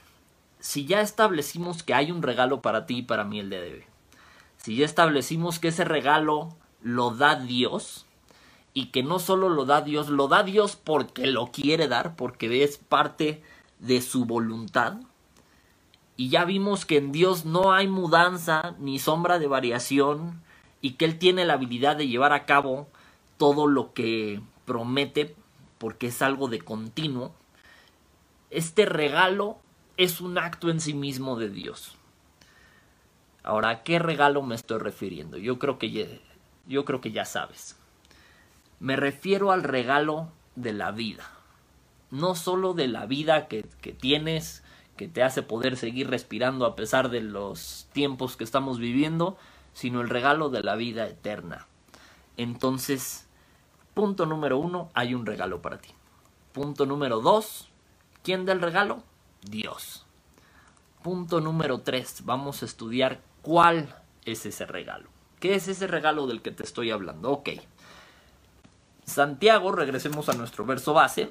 si 0.59 0.85
ya 0.85 1.01
establecimos 1.01 1.83
que 1.83 1.93
hay 1.93 2.11
un 2.11 2.23
regalo 2.23 2.63
para 2.63 2.87
ti 2.87 2.97
y 2.97 3.03
para 3.03 3.23
mí 3.23 3.39
el 3.39 3.51
de 3.51 3.61
hoy, 3.61 3.83
si 4.67 4.75
ya 4.75 4.85
establecimos 4.85 5.59
que 5.59 5.69
ese 5.69 5.85
regalo 5.85 6.49
lo 6.81 7.11
da 7.11 7.35
Dios 7.39 8.05
y 8.73 8.87
que 8.87 9.01
no 9.01 9.17
solo 9.17 9.47
lo 9.47 9.63
da 9.63 9.79
Dios, 9.79 10.09
lo 10.09 10.27
da 10.27 10.43
Dios 10.43 10.75
porque 10.75 11.25
lo 11.25 11.53
quiere 11.53 11.87
dar, 11.87 12.17
porque 12.17 12.65
es 12.65 12.77
parte 12.77 13.41
de 13.79 14.01
su 14.01 14.25
voluntad. 14.25 14.97
Y 16.17 16.27
ya 16.27 16.43
vimos 16.43 16.85
que 16.85 16.97
en 16.97 17.13
Dios 17.13 17.45
no 17.45 17.71
hay 17.71 17.87
mudanza 17.87 18.75
ni 18.77 18.99
sombra 18.99 19.39
de 19.39 19.47
variación 19.47 20.41
y 20.81 20.95
que 20.95 21.05
Él 21.05 21.17
tiene 21.17 21.45
la 21.45 21.53
habilidad 21.53 21.95
de 21.95 22.09
llevar 22.09 22.33
a 22.33 22.45
cabo 22.45 22.89
todo 23.37 23.67
lo 23.67 23.93
que 23.93 24.41
promete 24.65 25.33
porque 25.77 26.07
es 26.07 26.21
algo 26.21 26.49
de 26.49 26.59
continuo. 26.59 27.33
Este 28.49 28.85
regalo 28.85 29.59
es 29.95 30.19
un 30.19 30.37
acto 30.37 30.69
en 30.69 30.81
sí 30.81 30.93
mismo 30.93 31.37
de 31.37 31.47
Dios. 31.47 31.96
Ahora, 33.47 33.69
¿a 33.69 33.83
qué 33.83 33.97
regalo 33.97 34.41
me 34.41 34.55
estoy 34.55 34.77
refiriendo? 34.77 35.37
Yo 35.37 35.57
creo 35.57 35.79
que 35.79 35.89
ya, 35.89 36.05
yo 36.67 36.83
creo 36.83 36.99
que 36.99 37.13
ya 37.13 37.23
sabes. 37.23 37.77
Me 38.81 38.97
refiero 38.97 39.53
al 39.53 39.63
regalo 39.63 40.27
de 40.57 40.73
la 40.73 40.91
vida. 40.91 41.23
No 42.11 42.35
solo 42.35 42.73
de 42.73 42.89
la 42.89 43.05
vida 43.05 43.47
que, 43.47 43.65
que 43.79 43.93
tienes, 43.93 44.65
que 44.97 45.07
te 45.07 45.23
hace 45.23 45.43
poder 45.43 45.77
seguir 45.77 46.09
respirando 46.09 46.65
a 46.65 46.75
pesar 46.75 47.09
de 47.09 47.21
los 47.21 47.87
tiempos 47.93 48.35
que 48.35 48.43
estamos 48.43 48.79
viviendo, 48.79 49.37
sino 49.71 50.01
el 50.01 50.09
regalo 50.09 50.49
de 50.49 50.63
la 50.63 50.75
vida 50.75 51.07
eterna. 51.07 51.67
Entonces, 52.35 53.29
punto 53.93 54.25
número 54.25 54.57
uno, 54.57 54.89
hay 54.93 55.13
un 55.13 55.25
regalo 55.25 55.61
para 55.61 55.77
ti. 55.77 55.91
Punto 56.51 56.85
número 56.85 57.21
dos, 57.21 57.69
¿quién 58.23 58.45
da 58.45 58.51
el 58.51 58.61
regalo? 58.61 59.03
Dios. 59.41 60.05
Punto 61.01 61.39
número 61.39 61.79
tres, 61.79 62.25
vamos 62.25 62.61
a 62.61 62.65
estudiar 62.65 63.21
¿Cuál 63.47 63.87
es 64.25 64.45
ese 64.45 64.65
regalo? 64.65 65.07
¿Qué 65.39 65.55
es 65.55 65.69
ese 65.69 65.87
regalo 65.87 66.27
del 66.27 66.41
que 66.41 66.51
te 66.51 66.63
estoy 66.63 66.91
hablando? 66.91 67.31
Ok. 67.31 67.51
Santiago, 69.05 69.71
regresemos 69.71 70.27
a 70.27 70.33
nuestro 70.33 70.65
verso 70.65 70.93
base. 70.93 71.29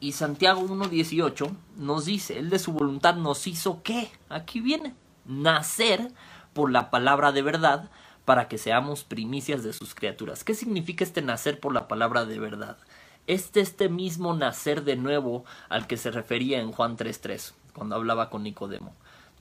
Y 0.00 0.12
Santiago 0.12 0.62
1.18 0.62 1.54
nos 1.76 2.06
dice, 2.06 2.38
Él 2.38 2.48
de 2.48 2.58
su 2.58 2.72
voluntad 2.72 3.16
nos 3.16 3.46
hizo 3.46 3.82
qué? 3.82 4.10
Aquí 4.30 4.60
viene, 4.60 4.94
nacer 5.26 6.10
por 6.54 6.72
la 6.72 6.90
palabra 6.90 7.30
de 7.30 7.42
verdad 7.42 7.90
para 8.24 8.48
que 8.48 8.56
seamos 8.56 9.04
primicias 9.04 9.62
de 9.64 9.74
sus 9.74 9.94
criaturas. 9.94 10.44
¿Qué 10.44 10.54
significa 10.54 11.04
este 11.04 11.20
nacer 11.20 11.60
por 11.60 11.74
la 11.74 11.88
palabra 11.88 12.24
de 12.24 12.38
verdad? 12.38 12.78
Este 13.26 13.60
este 13.60 13.90
mismo 13.90 14.32
nacer 14.32 14.82
de 14.84 14.96
nuevo 14.96 15.44
al 15.68 15.86
que 15.86 15.98
se 15.98 16.10
refería 16.10 16.62
en 16.62 16.72
Juan 16.72 16.96
3.3, 16.96 17.52
cuando 17.74 17.96
hablaba 17.96 18.30
con 18.30 18.44
Nicodemo 18.44 18.94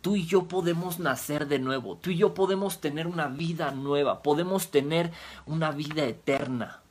tú 0.03 0.17
y 0.17 0.25
yo 0.25 0.49
podemos 0.49 0.99
nacer 0.99 1.47
de 1.47 1.59
nuevo, 1.59 1.95
tú 1.95 2.11
y 2.11 2.17
yo 2.17 2.33
podemos 2.33 2.81
tener 2.81 3.07
una 3.07 3.27
vida 3.27 3.71
nueva, 3.71 4.21
podemos 4.21 4.69
tener 4.69 5.13
una 5.45 5.71
vida 5.71 6.03
eterna. 6.03 6.81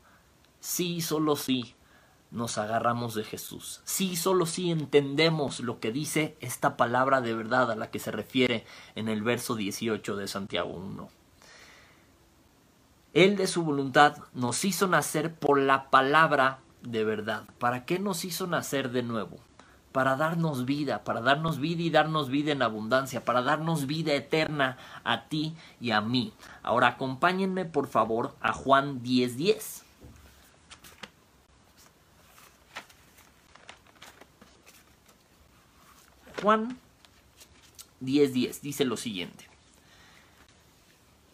Sí, 0.60 1.02
solo 1.02 1.36
sí 1.36 1.74
nos 2.30 2.56
agarramos 2.56 3.14
de 3.14 3.24
Jesús. 3.24 3.82
Sí, 3.84 4.16
solo 4.16 4.46
sí 4.46 4.70
entendemos 4.70 5.60
lo 5.60 5.78
que 5.78 5.92
dice 5.92 6.38
esta 6.40 6.78
palabra 6.78 7.20
de 7.20 7.34
verdad 7.34 7.70
a 7.70 7.76
la 7.76 7.90
que 7.90 7.98
se 7.98 8.10
refiere 8.10 8.64
en 8.94 9.10
el 9.10 9.22
verso 9.22 9.56
18 9.56 10.16
de 10.16 10.26
Santiago 10.26 10.70
1. 10.70 11.10
Él 13.12 13.36
de 13.36 13.46
su 13.46 13.62
voluntad 13.62 14.16
nos 14.32 14.64
hizo 14.64 14.88
nacer 14.88 15.34
por 15.34 15.58
la 15.58 15.90
palabra 15.90 16.60
de 16.80 17.04
verdad. 17.04 17.44
¿Para 17.58 17.84
qué 17.84 17.98
nos 17.98 18.24
hizo 18.24 18.46
nacer 18.46 18.90
de 18.90 19.02
nuevo? 19.02 19.36
Para 19.92 20.16
darnos 20.16 20.64
vida, 20.64 21.04
para 21.04 21.20
darnos 21.20 21.60
vida 21.60 21.82
y 21.82 21.90
darnos 21.90 22.28
vida 22.28 22.52
en 22.52 22.62
abundancia, 22.62 23.24
para 23.24 23.42
darnos 23.42 23.86
vida 23.86 24.14
eterna 24.14 24.78
a 25.04 25.24
ti 25.28 25.54
y 25.80 25.90
a 25.90 26.00
mí. 26.00 26.32
Ahora 26.62 26.88
acompáñenme 26.88 27.64
por 27.66 27.86
favor 27.86 28.34
a 28.40 28.52
Juan 28.52 29.02
10:10. 29.02 29.84
Juan 36.42 36.76
10:10 38.00 38.60
dice 38.62 38.84
lo 38.84 38.96
siguiente. 38.96 39.46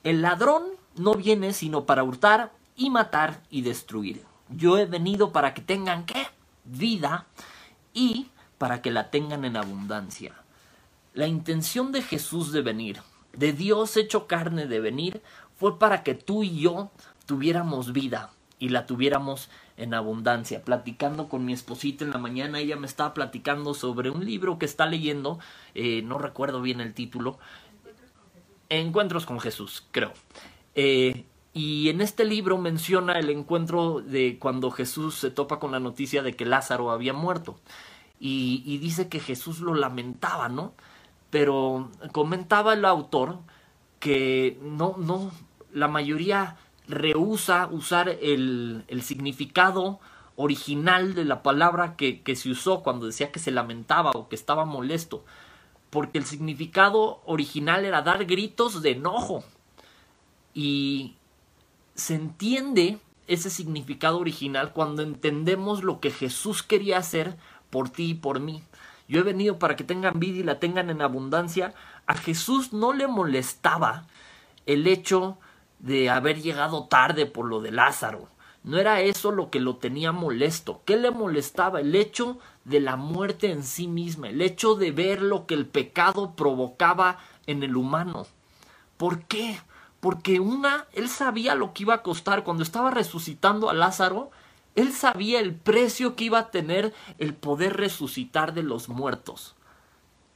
El 0.05 0.23
ladrón 0.23 0.65
no 0.97 1.15
viene 1.15 1.53
sino 1.53 1.85
para 1.85 2.03
hurtar 2.03 2.53
y 2.77 2.91
matar 2.91 3.41
y 3.50 3.62
destruir. 3.62 4.25
Yo 4.49 4.79
he 4.79 4.87
venido 4.87 5.33
para 5.33 5.55
que 5.55 5.62
tengan 5.62 6.07
qué? 6.07 6.27
Vida 6.65 7.27
y 7.93 8.29
para 8.59 8.83
que 8.83 8.91
la 8.91 9.11
tengan 9.11 9.45
en 9.45 9.57
abundancia. 9.57 10.35
La 11.15 11.27
intención 11.27 11.93
de 11.93 12.03
Jesús 12.03 12.53
de 12.53 12.61
venir, 12.61 13.00
de 13.33 13.53
Dios 13.53 13.97
hecho 13.97 14.27
carne 14.27 14.67
de 14.67 14.81
venir, 14.81 15.23
fue 15.57 15.79
para 15.79 16.03
que 16.03 16.15
tú 16.15 16.43
y 16.43 16.61
yo 16.61 16.91
tuviéramos 17.27 17.93
vida 17.93 18.31
y 18.59 18.69
la 18.69 18.87
tuviéramos 18.87 19.49
en 19.77 19.95
abundancia. 19.95 20.65
Platicando 20.65 21.29
con 21.29 21.45
mi 21.45 21.53
esposita 21.53 22.05
en 22.05 22.11
la 22.11 22.19
mañana, 22.19 22.59
ella 22.59 22.77
me 22.77 22.87
estaba 22.87 23.15
platicando 23.15 23.75
sobre 23.75 24.11
un 24.11 24.25
libro 24.25 24.59
que 24.59 24.67
está 24.67 24.87
leyendo, 24.87 25.38
eh, 25.75 26.03
no 26.03 26.19
recuerdo 26.19 26.61
bien 26.61 26.81
el 26.81 26.95
título, 26.95 27.38
Encuentros 28.71 29.25
con 29.25 29.41
Jesús, 29.41 29.87
creo. 29.93 30.12
Eh, 30.75 31.25
y 31.55 31.88
en 31.88 32.03
este 32.03 32.25
libro 32.25 32.59
menciona 32.59 33.19
el 33.19 33.31
encuentro 33.31 34.00
de 34.00 34.38
cuando 34.38 34.71
Jesús 34.71 35.15
se 35.15 35.31
topa 35.31 35.59
con 35.59 35.73
la 35.73 35.81
noticia 35.81 36.23
de 36.23 36.37
que 36.37 36.45
Lázaro 36.45 36.91
había 36.91 37.15
muerto 37.15 37.59
y, 38.21 38.79
dice 38.79 39.09
que 39.09 39.21
Jesús 39.21 39.61
lo 39.61 39.75
lamentaba, 39.75 40.49
¿no? 40.49 40.75
Pero 41.31 41.91
comentaba 42.13 42.75
el 42.75 42.85
autor 42.85 43.39
que 44.01 44.59
no, 44.63 44.97
no, 44.99 45.31
la 45.73 45.89
mayoría 45.89 46.57
rehúsa 46.89 47.69
usar 47.71 48.09
el, 48.09 48.85
significado 49.03 50.01
original 50.37 51.15
de 51.15 51.25
la 51.25 51.43
palabra 51.43 51.97
que, 51.97 52.23
se 52.35 52.51
usó 52.51 52.83
cuando 52.83 53.07
decía 53.07 53.31
que 53.31 53.39
se 53.39 53.51
lamentaba 53.51 54.11
o 54.13 54.29
que 54.29 54.37
estaba 54.37 54.65
molesto, 54.65 55.25
porque 55.91 56.19
el 56.19 56.25
significado 56.25 57.23
original 57.27 57.85
era 57.85 58.03
dar 58.03 58.25
gritos 58.25 58.83
de 58.83 58.93
enojo. 58.93 59.45
Y 60.55 61.17
se 61.95 62.15
entiende 62.15 62.99
ese 63.27 63.51
significado 63.51 64.19
original 64.19 64.73
cuando 64.73 65.03
entendemos 65.03 65.85
lo 65.85 66.01
que 66.01 66.11
Jesús 66.11 66.63
quería 66.63 66.99
hacer 66.99 67.37
por 67.71 67.91
ti 67.91 68.11
y 68.11 68.15
por 68.15 68.41
mí. 68.41 68.63
Yo 69.09 69.21
he 69.21 69.23
venido 69.23 69.59
para 69.59 69.77
que 69.77 69.85
tengan 69.85 70.21
vida 70.21 70.39
y 70.39 70.43
la 70.43 70.61
tengan 70.61 70.91
en 70.91 71.03
abundancia. 71.03 71.75
A 72.07 72.15
Jesús 72.15 72.73
no 72.73 72.93
le 72.93 73.07
molestaba 73.07 74.05
el 74.67 74.87
hecho 74.87 75.39
de 75.79 76.11
haber 76.11 76.41
llegado 76.43 76.85
tarde 76.85 77.27
por 77.27 77.47
lo 77.47 77.61
de 77.61 77.73
Lázaro. 77.73 78.29
No 78.65 78.77
era 78.77 79.01
eso 79.01 79.31
lo 79.31 79.51
que 79.51 79.61
lo 79.61 79.77
tenía 79.77 80.13
molesto. 80.13 80.83
¿Qué 80.85 80.97
le 80.97 81.11
molestaba? 81.11 81.81
El 81.81 81.95
hecho 81.95 82.39
de 82.65 82.81
la 82.81 82.97
muerte 82.97 83.51
en 83.51 83.63
sí 83.63 83.89
misma, 83.89 84.29
el 84.29 84.43
hecho 84.43 84.75
de 84.75 84.93
ver 84.93 85.23
lo 85.23 85.47
que 85.47 85.55
el 85.55 85.67
pecado 85.67 86.35
provocaba 86.37 87.19
en 87.47 87.63
el 87.63 87.77
humano. 87.77 88.27
¿Por 88.99 89.23
qué? 89.23 89.59
Porque 90.01 90.39
una, 90.39 90.87
él 90.93 91.09
sabía 91.09 91.55
lo 91.55 91.73
que 91.73 91.85
iba 91.85 91.95
a 91.95 92.03
costar 92.03 92.45
cuando 92.45 92.63
estaba 92.63 92.91
resucitando 92.91 93.71
a 93.71 93.75
Lázaro, 93.75 94.31
él 94.75 94.93
sabía 94.93 95.41
el 95.41 95.55
precio 95.55 96.15
que 96.15 96.25
iba 96.25 96.39
a 96.39 96.51
tener 96.51 96.95
el 97.19 97.35
poder 97.35 97.77
resucitar 97.77 98.55
de 98.55 98.63
los 98.63 98.89
muertos. 98.89 99.57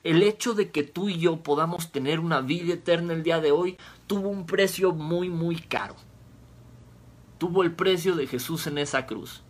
El 0.05 0.23
hecho 0.23 0.55
de 0.55 0.71
que 0.71 0.83
tú 0.83 1.09
y 1.09 1.19
yo 1.19 1.43
podamos 1.45 1.93
tener 1.93 2.19
una 2.19 2.41
vida 2.41 2.75
eterna 2.75 3.13
el 3.13 3.23
día 3.23 3.41
de 3.41 3.53
hoy 3.53 3.79
tuvo 4.09 4.29
un 4.29 4.47
precio 4.47 4.93
muy, 4.93 5.29
muy 5.29 5.57
caro. 5.57 5.95
Tuvo 7.39 7.63
el 7.63 7.73
precio 7.73 8.17
de 8.17 8.27
Jesús 8.27 8.67
en 8.67 8.79
esa 8.79 9.07
cruz. 9.07 9.43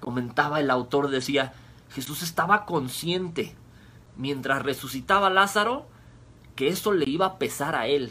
Comentaba 0.00 0.58
el 0.58 0.70
autor, 0.70 1.08
decía, 1.10 1.52
Jesús 1.90 2.22
estaba 2.22 2.64
consciente 2.64 3.54
mientras 4.16 4.62
resucitaba 4.62 5.28
a 5.28 5.30
Lázaro 5.30 5.86
que 6.56 6.68
eso 6.68 6.92
le 6.92 7.08
iba 7.08 7.26
a 7.26 7.38
pesar 7.38 7.76
a 7.76 7.86
él. 7.86 8.10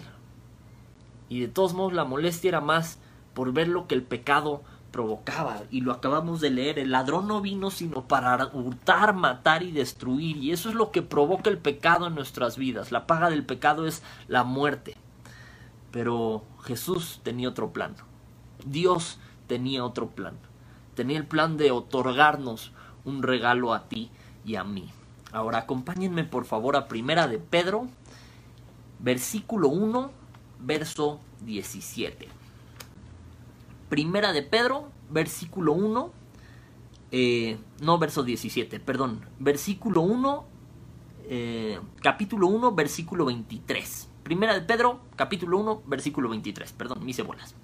Y 1.27 1.41
de 1.41 1.47
todos 1.47 1.73
modos 1.73 1.93
la 1.93 2.05
molestia 2.05 2.49
era 2.49 2.61
más 2.61 2.99
por 3.33 3.53
ver 3.53 3.67
lo 3.67 3.87
que 3.87 3.95
el 3.95 4.03
pecado 4.03 4.63
provocaba 4.91 5.61
y 5.71 5.81
lo 5.81 5.91
acabamos 5.91 6.41
de 6.41 6.49
leer 6.49 6.79
el 6.79 6.91
ladrón 6.91 7.27
no 7.27 7.41
vino 7.41 7.71
sino 7.71 8.07
para 8.07 8.47
hurtar 8.53 9.13
matar 9.13 9.63
y 9.63 9.71
destruir 9.71 10.37
y 10.37 10.51
eso 10.51 10.69
es 10.69 10.75
lo 10.75 10.91
que 10.91 11.01
provoca 11.01 11.49
el 11.49 11.57
pecado 11.57 12.07
en 12.07 12.15
nuestras 12.15 12.57
vidas 12.57 12.91
la 12.91 13.07
paga 13.07 13.29
del 13.29 13.45
pecado 13.45 13.85
es 13.85 14.01
la 14.27 14.43
muerte 14.43 14.95
Pero 15.91 16.43
Jesús 16.63 17.19
tenía 17.23 17.49
otro 17.49 17.71
plan. 17.71 17.95
Dios 18.65 19.17
tenía 19.47 19.83
otro 19.83 20.09
plan. 20.09 20.37
Tenía 20.95 21.17
el 21.17 21.25
plan 21.25 21.57
de 21.57 21.71
otorgarnos 21.71 22.71
un 23.05 23.23
regalo 23.23 23.73
a 23.73 23.87
ti 23.87 24.11
y 24.45 24.55
a 24.55 24.63
mí. 24.63 24.89
Ahora 25.31 25.59
acompáñenme 25.59 26.23
por 26.23 26.45
favor 26.45 26.75
a 26.75 26.87
Primera 26.87 27.27
de 27.27 27.39
Pedro, 27.39 27.87
versículo 28.99 29.69
1, 29.69 30.11
verso 30.59 31.19
17. 31.41 32.27
Primera 33.89 34.31
de 34.33 34.43
Pedro, 34.43 34.91
versículo 35.09 35.73
1, 35.73 36.11
eh, 37.11 37.57
no 37.81 37.97
verso 37.97 38.23
17, 38.23 38.79
perdón, 38.79 39.25
versículo 39.39 40.01
1, 40.01 40.45
eh, 41.25 41.79
capítulo 42.01 42.47
1, 42.47 42.75
versículo 42.75 43.25
23. 43.25 44.09
Primera 44.21 44.53
de 44.53 44.61
Pedro, 44.61 44.99
capítulo 45.15 45.57
1, 45.57 45.83
versículo 45.87 46.29
23, 46.29 46.71
perdón, 46.73 47.03
mis 47.03 47.23
bolas. 47.25 47.55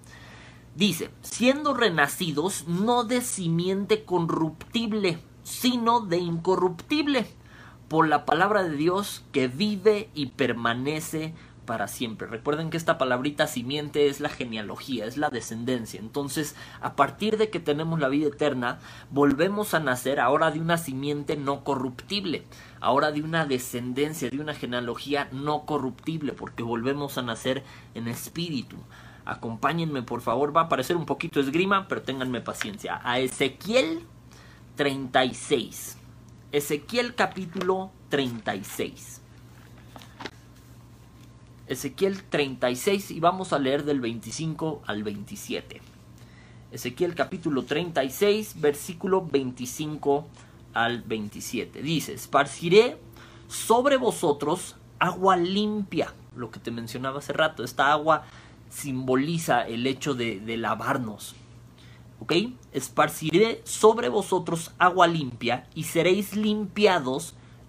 Dice, 0.75 1.11
siendo 1.21 1.73
renacidos 1.73 2.67
no 2.67 3.03
de 3.03 3.21
simiente 3.21 4.03
corruptible, 4.03 5.19
sino 5.43 6.01
de 6.01 6.17
incorruptible, 6.17 7.27
por 7.87 8.07
la 8.07 8.25
palabra 8.25 8.63
de 8.63 8.75
Dios 8.75 9.23
que 9.31 9.47
vive 9.47 10.09
y 10.15 10.27
permanece 10.27 11.35
para 11.65 11.87
siempre. 11.87 12.27
Recuerden 12.27 12.69
que 12.69 12.77
esta 12.77 12.97
palabrita 12.97 13.47
simiente 13.47 14.07
es 14.07 14.19
la 14.19 14.29
genealogía, 14.29 15.05
es 15.05 15.17
la 15.17 15.29
descendencia. 15.29 15.99
Entonces, 15.99 16.55
a 16.81 16.95
partir 16.95 17.37
de 17.37 17.49
que 17.49 17.59
tenemos 17.59 17.99
la 17.99 18.07
vida 18.07 18.27
eterna, 18.27 18.79
volvemos 19.09 19.73
a 19.73 19.79
nacer 19.79 20.19
ahora 20.19 20.51
de 20.51 20.59
una 20.59 20.77
simiente 20.77 21.35
no 21.37 21.63
corruptible, 21.63 22.45
ahora 22.79 23.11
de 23.11 23.21
una 23.21 23.45
descendencia, 23.45 24.29
de 24.29 24.39
una 24.39 24.53
genealogía 24.53 25.27
no 25.31 25.65
corruptible, 25.65 26.33
porque 26.33 26.63
volvemos 26.63 27.17
a 27.17 27.21
nacer 27.21 27.63
en 27.93 28.07
espíritu. 28.07 28.77
Acompáñenme, 29.25 30.03
por 30.03 30.21
favor, 30.21 30.55
va 30.55 30.61
a 30.61 30.69
parecer 30.69 30.95
un 30.95 31.05
poquito 31.05 31.39
esgrima, 31.39 31.87
pero 31.87 32.03
ténganme 32.03 32.41
paciencia. 32.41 33.01
A 33.03 33.19
Ezequiel 33.19 34.03
36. 34.75 35.97
Ezequiel 36.51 37.15
capítulo 37.15 37.91
36. 38.09 39.24
Ezequiel 41.67 42.23
36 42.23 43.11
y 43.11 43.19
vamos 43.19 43.51
a 43.51 43.59
leer 43.59 43.85
del 43.85 43.99
25 43.99 44.83
al 44.85 45.03
27. 45.03 45.81
Ezequiel 46.71 47.15
capítulo 47.15 47.63
36, 47.63 48.61
versículo 48.61 49.25
25 49.25 50.27
al 50.73 51.01
27. 51.01 51.81
Dice, 51.81 52.13
esparciré 52.13 52.97
sobre 53.47 53.97
vosotros 53.97 54.75
agua 54.99 55.37
limpia, 55.37 56.13
lo 56.35 56.51
que 56.51 56.59
te 56.59 56.69
mencionaba 56.69 57.19
hace 57.19 57.33
rato, 57.33 57.63
esta 57.63 57.91
agua 57.91 58.25
simboliza 58.69 59.67
el 59.67 59.87
hecho 59.87 60.13
de, 60.13 60.39
de 60.39 60.57
lavarnos. 60.57 61.35
¿Ok? 62.19 62.33
Esparciré 62.73 63.61
sobre 63.63 64.09
vosotros 64.09 64.71
agua 64.77 65.07
limpia 65.07 65.67
y 65.73 65.83
seréis 65.83 66.35
limpiados 66.35 67.33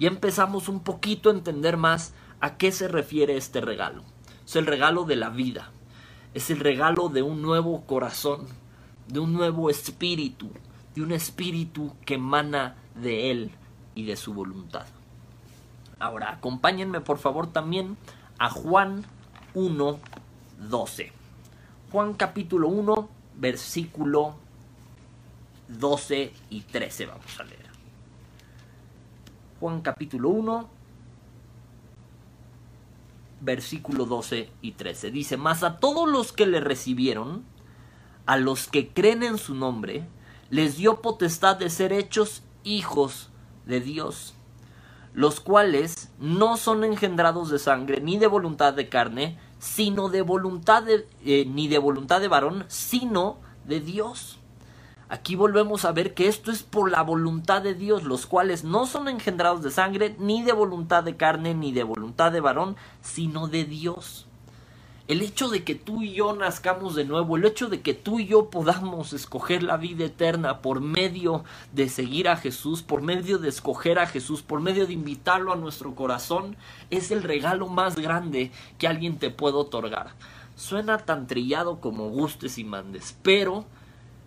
ya 0.00 0.08
empezamos 0.08 0.68
un 0.70 0.80
poquito 0.80 1.28
a 1.28 1.34
entender 1.34 1.76
más 1.76 2.14
a 2.40 2.56
qué 2.56 2.72
se 2.72 2.88
refiere 2.88 3.36
este 3.36 3.60
regalo. 3.60 4.02
Es 4.46 4.56
el 4.56 4.66
regalo 4.66 5.04
de 5.04 5.14
la 5.14 5.28
vida, 5.28 5.70
es 6.32 6.50
el 6.50 6.58
regalo 6.58 7.10
de 7.10 7.22
un 7.22 7.42
nuevo 7.42 7.82
corazón, 7.82 8.46
de 9.08 9.20
un 9.20 9.34
nuevo 9.34 9.68
espíritu, 9.68 10.50
de 10.94 11.02
un 11.02 11.12
espíritu 11.12 11.94
que 12.06 12.14
emana 12.14 12.76
de 12.94 13.30
Él 13.30 13.50
y 13.94 14.06
de 14.06 14.16
su 14.16 14.32
voluntad. 14.32 14.86
Ahora, 15.98 16.32
acompáñenme 16.32 17.02
por 17.02 17.18
favor 17.18 17.52
también 17.52 17.98
a 18.38 18.48
Juan 18.48 19.04
1, 19.52 20.00
12. 20.70 21.12
Juan 21.92 22.14
capítulo 22.14 22.68
1, 22.68 23.08
versículo 23.36 24.36
12 25.68 26.32
y 26.48 26.62
13 26.62 27.04
vamos 27.04 27.38
a 27.38 27.44
leer. 27.44 27.69
Juan 29.60 29.82
capítulo 29.82 30.30
1, 30.30 30.70
versículo 33.42 34.06
12 34.06 34.50
y 34.62 34.72
13. 34.72 35.10
Dice, 35.10 35.36
mas 35.36 35.62
a 35.62 35.76
todos 35.78 36.08
los 36.08 36.32
que 36.32 36.46
le 36.46 36.60
recibieron, 36.60 37.44
a 38.24 38.38
los 38.38 38.68
que 38.68 38.88
creen 38.88 39.22
en 39.22 39.36
su 39.36 39.54
nombre, 39.54 40.06
les 40.48 40.78
dio 40.78 41.02
potestad 41.02 41.56
de 41.56 41.68
ser 41.68 41.92
hechos 41.92 42.42
hijos 42.64 43.30
de 43.66 43.80
Dios, 43.80 44.34
los 45.12 45.40
cuales 45.40 46.10
no 46.18 46.56
son 46.56 46.82
engendrados 46.82 47.50
de 47.50 47.58
sangre 47.58 48.00
ni 48.00 48.18
de 48.18 48.28
voluntad 48.28 48.72
de 48.72 48.88
carne, 48.88 49.38
sino 49.58 50.08
de 50.08 50.22
voluntad 50.22 50.82
de, 50.82 51.06
eh, 51.24 51.44
ni 51.46 51.68
de 51.68 51.78
voluntad 51.78 52.22
de 52.22 52.28
varón, 52.28 52.64
sino 52.68 53.36
de 53.66 53.80
Dios. 53.80 54.39
Aquí 55.10 55.34
volvemos 55.34 55.84
a 55.84 55.90
ver 55.90 56.14
que 56.14 56.28
esto 56.28 56.52
es 56.52 56.62
por 56.62 56.88
la 56.88 57.02
voluntad 57.02 57.62
de 57.62 57.74
Dios, 57.74 58.04
los 58.04 58.26
cuales 58.26 58.62
no 58.62 58.86
son 58.86 59.08
engendrados 59.08 59.60
de 59.60 59.72
sangre, 59.72 60.14
ni 60.20 60.44
de 60.44 60.52
voluntad 60.52 61.02
de 61.02 61.16
carne, 61.16 61.52
ni 61.52 61.72
de 61.72 61.82
voluntad 61.82 62.30
de 62.30 62.38
varón, 62.38 62.76
sino 63.02 63.48
de 63.48 63.64
Dios. 63.64 64.28
El 65.08 65.22
hecho 65.22 65.48
de 65.48 65.64
que 65.64 65.74
tú 65.74 66.02
y 66.02 66.12
yo 66.12 66.32
nazcamos 66.36 66.94
de 66.94 67.04
nuevo, 67.04 67.36
el 67.36 67.44
hecho 67.44 67.68
de 67.68 67.80
que 67.80 67.92
tú 67.92 68.20
y 68.20 68.26
yo 68.26 68.50
podamos 68.50 69.12
escoger 69.12 69.64
la 69.64 69.76
vida 69.76 70.04
eterna 70.04 70.62
por 70.62 70.80
medio 70.80 71.42
de 71.72 71.88
seguir 71.88 72.28
a 72.28 72.36
Jesús, 72.36 72.82
por 72.82 73.02
medio 73.02 73.38
de 73.38 73.48
escoger 73.48 73.98
a 73.98 74.06
Jesús, 74.06 74.42
por 74.42 74.60
medio 74.60 74.86
de 74.86 74.92
invitarlo 74.92 75.52
a 75.52 75.56
nuestro 75.56 75.96
corazón, 75.96 76.56
es 76.90 77.10
el 77.10 77.24
regalo 77.24 77.66
más 77.66 77.96
grande 77.96 78.52
que 78.78 78.86
alguien 78.86 79.18
te 79.18 79.30
puede 79.30 79.56
otorgar. 79.56 80.14
Suena 80.54 80.98
tan 80.98 81.26
trillado 81.26 81.80
como 81.80 82.10
gustes 82.10 82.58
y 82.58 82.62
mandes, 82.64 83.16
pero 83.24 83.64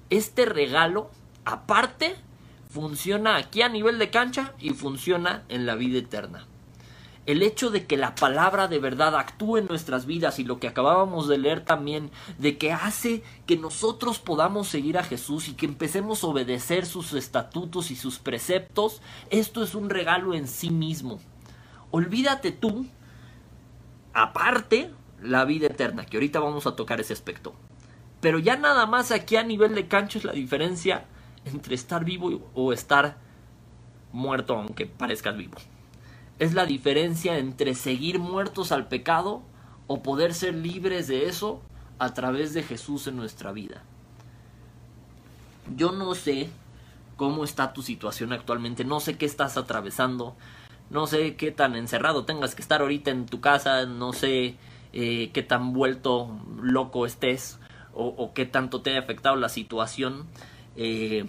este 0.10 0.46
regalo, 0.46 1.10
aparte, 1.46 2.16
funciona 2.70 3.38
aquí 3.38 3.62
a 3.62 3.70
nivel 3.70 4.00
de 4.00 4.10
cancha 4.10 4.54
y 4.60 4.72
funciona 4.72 5.44
en 5.50 5.66
la 5.66 5.76
vida 5.76 6.00
eterna. 6.00 6.48
El 7.26 7.42
hecho 7.42 7.70
de 7.70 7.86
que 7.86 7.96
la 7.96 8.16
palabra 8.16 8.68
de 8.68 8.80
verdad 8.80 9.16
actúe 9.16 9.58
en 9.58 9.68
nuestras 9.68 10.06
vidas 10.06 10.40
y 10.40 10.44
lo 10.44 10.60
que 10.60 10.68
acabábamos 10.68 11.30
de 11.30 11.38
leer 11.38 11.64
también, 11.64 12.12
de 12.38 12.58
que 12.58 12.74
hace 12.74 13.24
que 13.46 13.56
nosotros 13.56 14.20
podamos 14.20 14.68
seguir 14.68 14.98
a 14.98 15.04
Jesús 15.04 15.48
y 15.48 15.54
que 15.54 15.66
empecemos 15.66 16.24
a 16.24 16.28
obedecer 16.28 16.86
sus 16.86 17.14
estatutos 17.14 17.92
y 17.92 17.96
sus 17.96 18.20
preceptos, 18.20 19.02
esto 19.30 19.64
es 19.64 19.74
un 19.74 19.90
regalo 19.90 20.34
en 20.34 20.50
sí 20.50 20.70
mismo. 20.70 21.20
Olvídate 21.92 22.52
tú, 22.52 22.88
aparte, 24.14 24.92
la 25.22 25.46
vida 25.46 25.68
eterna, 25.68 26.06
que 26.06 26.18
ahorita 26.18 26.42
vamos 26.42 26.68
a 26.68 26.76
tocar 26.76 27.00
ese 27.00 27.14
aspecto. 27.14 27.54
Pero 28.24 28.40
ya 28.40 28.56
nada 28.56 28.86
más 28.86 29.12
aquí 29.12 29.36
a 29.36 29.44
nivel 29.44 29.76
de 29.76 29.90
cancho 29.90 30.18
es 30.18 30.24
la 30.24 30.32
diferencia 30.32 31.04
entre 31.44 31.76
estar 31.76 32.06
vivo 32.06 32.50
o 32.54 32.72
estar 32.72 33.18
muerto 34.14 34.56
aunque 34.56 34.86
parezcas 34.86 35.36
vivo. 35.36 35.58
Es 36.40 36.54
la 36.54 36.66
diferencia 36.66 37.38
entre 37.38 37.76
seguir 37.76 38.20
muertos 38.20 38.72
al 38.72 38.88
pecado 38.88 39.42
o 39.88 40.02
poder 40.02 40.34
ser 40.34 40.56
libres 40.56 41.10
de 41.10 41.28
eso 41.28 41.62
a 42.00 42.14
través 42.14 42.54
de 42.54 42.64
Jesús 42.64 43.08
en 43.08 43.18
nuestra 43.18 43.52
vida. 43.52 43.84
Yo 45.76 45.92
no 45.92 46.16
sé 46.16 46.50
cómo 47.18 47.44
está 47.44 47.74
tu 47.74 47.82
situación 47.82 48.32
actualmente, 48.32 48.86
no 48.86 49.02
sé 49.02 49.18
qué 49.18 49.26
estás 49.26 49.58
atravesando, 49.58 50.34
no 50.90 51.08
sé 51.08 51.36
qué 51.36 51.52
tan 51.52 51.76
encerrado 51.76 52.24
tengas 52.24 52.56
que 52.56 52.62
estar 52.62 52.80
ahorita 52.80 53.12
en 53.12 53.26
tu 53.26 53.42
casa, 53.42 53.86
no 53.86 54.14
sé 54.14 54.56
eh, 54.94 55.30
qué 55.34 55.44
tan 55.44 55.74
vuelto 55.74 56.40
loco 56.62 57.06
estés 57.06 57.60
o, 57.94 58.34
qué 58.34 58.46
tanto 58.46 58.82
te 58.82 58.92
haya 58.92 59.00
afectado 59.00 59.36
la 59.36 59.50
situación, 59.50 60.26
eh, 60.76 61.26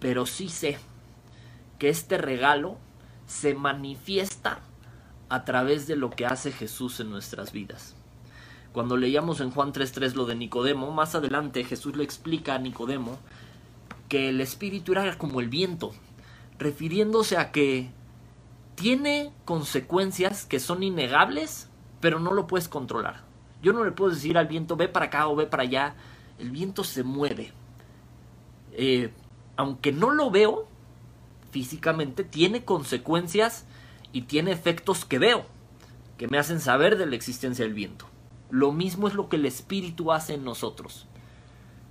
pero 0.00 0.26
sí 0.26 0.48
sé 0.48 0.78
que 1.78 1.88
este 1.88 2.18
regalo 2.18 2.76
se 3.26 3.54
manifiesta 3.54 4.60
a 5.28 5.44
través 5.44 5.86
de 5.86 5.96
lo 5.96 6.10
que 6.10 6.26
hace 6.26 6.52
Jesús 6.52 7.00
en 7.00 7.10
nuestras 7.10 7.52
vidas. 7.52 7.94
Cuando 8.72 8.96
leíamos 8.96 9.40
en 9.40 9.50
Juan 9.50 9.72
3.3 9.72 10.14
lo 10.14 10.26
de 10.26 10.34
Nicodemo, 10.34 10.90
más 10.90 11.14
adelante 11.14 11.64
Jesús 11.64 11.96
le 11.96 12.04
explica 12.04 12.54
a 12.54 12.58
Nicodemo 12.58 13.18
que 14.08 14.28
el 14.28 14.40
espíritu 14.40 14.92
era 14.92 15.16
como 15.16 15.40
el 15.40 15.48
viento, 15.48 15.92
refiriéndose 16.58 17.36
a 17.36 17.52
que 17.52 17.90
tiene 18.74 19.32
consecuencias 19.44 20.44
que 20.44 20.60
son 20.60 20.82
innegables, 20.82 21.68
pero 22.00 22.18
no 22.18 22.32
lo 22.32 22.46
puedes 22.46 22.68
controlar. 22.68 23.23
Yo 23.64 23.72
no 23.72 23.82
le 23.82 23.92
puedo 23.92 24.10
decir 24.10 24.36
al 24.36 24.46
viento, 24.46 24.76
ve 24.76 24.88
para 24.88 25.06
acá 25.06 25.26
o 25.26 25.34
ve 25.34 25.46
para 25.46 25.62
allá. 25.62 25.94
El 26.38 26.50
viento 26.50 26.84
se 26.84 27.02
mueve. 27.02 27.52
Eh, 28.72 29.10
aunque 29.56 29.90
no 29.90 30.10
lo 30.10 30.30
veo 30.30 30.68
físicamente, 31.50 32.24
tiene 32.24 32.66
consecuencias 32.66 33.64
y 34.12 34.22
tiene 34.22 34.52
efectos 34.52 35.06
que 35.06 35.18
veo, 35.18 35.46
que 36.18 36.28
me 36.28 36.36
hacen 36.38 36.60
saber 36.60 36.98
de 36.98 37.06
la 37.06 37.16
existencia 37.16 37.64
del 37.64 37.72
viento. 37.72 38.06
Lo 38.50 38.70
mismo 38.70 39.08
es 39.08 39.14
lo 39.14 39.30
que 39.30 39.36
el 39.36 39.46
espíritu 39.46 40.12
hace 40.12 40.34
en 40.34 40.44
nosotros. 40.44 41.06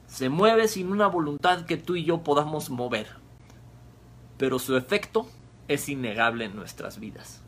Se 0.05 0.29
mueve 0.29 0.67
sin 0.67 0.91
una 0.91 1.07
voluntad 1.07 1.65
que 1.65 1.77
tú 1.77 1.95
y 1.95 2.03
yo 2.03 2.21
podamos 2.21 2.69
mover, 2.69 3.07
pero 4.37 4.59
su 4.59 4.77
efecto 4.77 5.25
es 5.67 5.89
innegable 5.89 6.45
en 6.45 6.55
nuestras 6.55 6.99
vidas. 6.99 7.42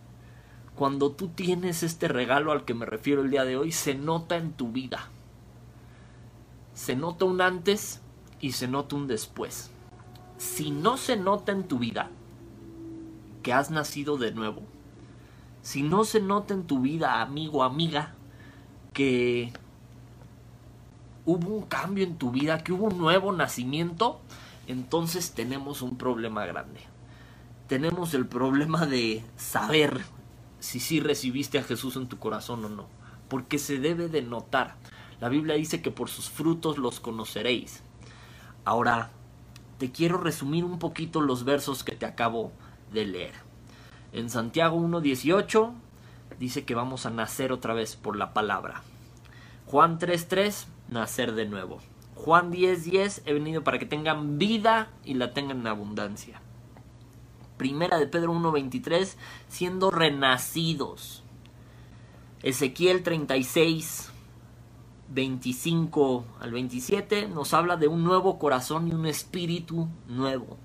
Cuando 0.75 1.11
tú 1.11 1.29
tienes 1.29 1.83
este 1.83 2.07
regalo 2.09 2.51
al 2.51 2.65
que 2.65 2.73
me 2.73 2.85
refiero 2.85 3.21
el 3.21 3.31
día 3.31 3.45
de 3.45 3.55
hoy, 3.55 3.71
se 3.71 3.95
nota 3.95 4.35
en 4.35 4.51
tu 4.51 4.71
vida. 4.71 5.09
Se 6.73 6.97
nota 6.97 7.25
un 7.25 7.39
antes 7.39 8.01
y 8.41 8.51
se 8.51 8.67
nota 8.67 8.97
un 8.97 9.07
después. 9.07 9.71
Si 10.37 10.71
no 10.71 10.97
se 10.97 11.15
nota 11.15 11.53
en 11.53 11.63
tu 11.63 11.79
vida 11.79 12.09
que 13.41 13.53
has 13.53 13.71
nacido 13.71 14.17
de 14.17 14.31
nuevo, 14.31 14.63
si 15.61 15.81
no 15.81 16.03
se 16.03 16.19
nota 16.19 16.53
en 16.53 16.67
tu 16.67 16.81
vida, 16.81 17.21
amigo, 17.21 17.63
amiga, 17.63 18.13
que 18.91 19.53
hubo 21.25 21.55
un 21.55 21.63
cambio 21.63 22.03
en 22.03 22.17
tu 22.17 22.31
vida, 22.31 22.63
que 22.63 22.73
hubo 22.73 22.87
un 22.87 22.97
nuevo 22.97 23.31
nacimiento, 23.31 24.19
entonces 24.67 25.31
tenemos 25.31 25.81
un 25.81 25.97
problema 25.97 26.45
grande. 26.45 26.81
Tenemos 27.67 28.13
el 28.13 28.27
problema 28.27 28.85
de 28.85 29.23
saber 29.37 30.01
si 30.65 30.79
sí 30.79 30.99
recibiste 30.99 31.59
a 31.59 31.63
Jesús 31.63 31.95
en 31.95 32.07
tu 32.07 32.17
corazón 32.17 32.65
o 32.65 32.69
no, 32.69 32.87
porque 33.29 33.59
se 33.59 33.77
debe 33.77 34.07
de 34.09 34.23
notar. 34.23 34.75
La 35.21 35.29
Biblia 35.29 35.55
dice 35.55 35.81
que 35.83 35.91
por 35.91 36.09
sus 36.09 36.29
frutos 36.29 36.79
los 36.79 36.99
conoceréis. 36.99 37.83
Ahora, 38.65 39.11
te 39.77 39.91
quiero 39.91 40.17
resumir 40.17 40.65
un 40.65 40.79
poquito 40.79 41.21
los 41.21 41.45
versos 41.45 41.83
que 41.83 41.95
te 41.95 42.07
acabo 42.07 42.51
de 42.91 43.05
leer. 43.05 43.33
En 44.11 44.31
Santiago 44.31 44.79
1.18 44.79 45.71
dice 46.39 46.65
que 46.65 46.73
vamos 46.73 47.05
a 47.05 47.11
nacer 47.11 47.51
otra 47.51 47.75
vez 47.75 47.95
por 47.95 48.15
la 48.15 48.33
palabra. 48.33 48.81
Juan 49.67 49.99
3.3, 49.99 50.65
nacer 50.89 51.33
de 51.33 51.45
nuevo. 51.45 51.79
Juan 52.15 52.51
10.10, 52.51 53.21
he 53.25 53.33
venido 53.33 53.63
para 53.63 53.77
que 53.77 53.85
tengan 53.85 54.39
vida 54.39 54.89
y 55.03 55.13
la 55.13 55.31
tengan 55.33 55.59
en 55.59 55.67
abundancia. 55.67 56.41
Primera 57.57 57.97
de 57.97 58.07
Pedro 58.07 58.33
1.23, 58.33 59.15
siendo 59.47 59.91
renacidos. 59.91 61.23
Ezequiel 62.43 63.03
36, 63.03 64.11
25 65.09 66.25
al 66.39 66.51
27 66.51 67.27
nos 67.27 67.53
habla 67.53 67.77
de 67.77 67.87
un 67.87 68.03
nuevo 68.03 68.37
corazón 68.39 68.87
y 68.87 68.93
un 68.93 69.05
espíritu 69.05 69.87
nuevo. 70.07 70.57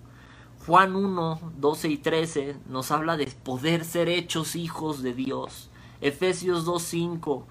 Juan 0.66 0.94
1, 0.94 1.52
12 1.58 1.88
y 1.88 1.96
13 1.96 2.56
nos 2.68 2.90
habla 2.90 3.16
de 3.16 3.26
poder 3.26 3.84
ser 3.84 4.08
hechos 4.08 4.56
hijos 4.56 5.02
de 5.02 5.14
Dios. 5.14 5.70
Efesios 6.00 6.64
2, 6.64 6.82
5, 6.82 7.46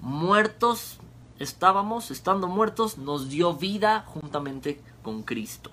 muertos 0.00 0.98
estábamos, 1.38 2.10
estando 2.10 2.48
muertos, 2.48 2.98
nos 2.98 3.28
dio 3.28 3.54
vida 3.54 4.04
juntamente 4.06 4.80
con 5.02 5.22
Cristo. 5.22 5.70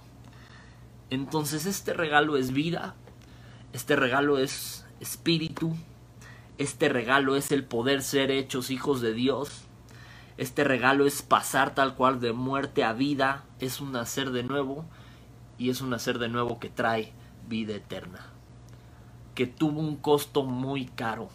Entonces 1.09 1.65
este 1.65 1.93
regalo 1.93 2.37
es 2.37 2.51
vida, 2.51 2.95
este 3.73 3.95
regalo 3.95 4.37
es 4.37 4.85
espíritu, 4.99 5.75
este 6.59 6.89
regalo 6.89 7.35
es 7.35 7.51
el 7.51 7.65
poder 7.65 8.03
ser 8.03 8.29
hechos 8.29 8.69
hijos 8.69 9.01
de 9.01 9.13
Dios. 9.13 9.63
Este 10.37 10.63
regalo 10.63 11.05
es 11.05 11.21
pasar 11.21 11.73
tal 11.73 11.95
cual 11.95 12.19
de 12.19 12.33
muerte 12.33 12.83
a 12.83 12.93
vida, 12.93 13.45
es 13.59 13.81
un 13.81 13.91
nacer 13.91 14.31
de 14.31 14.43
nuevo 14.43 14.85
y 15.57 15.69
es 15.69 15.81
un 15.81 15.89
nacer 15.89 16.19
de 16.19 16.29
nuevo 16.29 16.59
que 16.59 16.69
trae 16.69 17.13
vida 17.47 17.73
eterna, 17.73 18.27
que 19.35 19.47
tuvo 19.47 19.79
un 19.79 19.95
costo 19.95 20.43
muy 20.43 20.85
caro. 20.85 21.29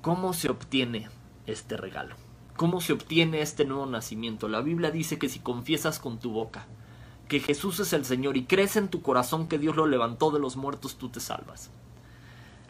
¿Cómo 0.00 0.32
se 0.32 0.50
obtiene 0.50 1.08
este 1.46 1.76
regalo? 1.76 2.16
¿Cómo 2.56 2.80
se 2.80 2.92
obtiene 2.92 3.40
este 3.42 3.64
nuevo 3.64 3.86
nacimiento? 3.86 4.48
La 4.48 4.60
Biblia 4.60 4.90
dice 4.90 5.18
que 5.18 5.28
si 5.28 5.38
confiesas 5.38 5.98
con 5.98 6.18
tu 6.18 6.32
boca 6.32 6.66
que 7.32 7.40
Jesús 7.40 7.80
es 7.80 7.94
el 7.94 8.04
Señor 8.04 8.36
y 8.36 8.44
crees 8.44 8.76
en 8.76 8.88
tu 8.88 9.00
corazón 9.00 9.48
que 9.48 9.58
Dios 9.58 9.74
lo 9.74 9.86
levantó 9.86 10.30
de 10.30 10.38
los 10.38 10.58
muertos, 10.58 10.96
tú 10.96 11.08
te 11.08 11.18
salvas. 11.18 11.70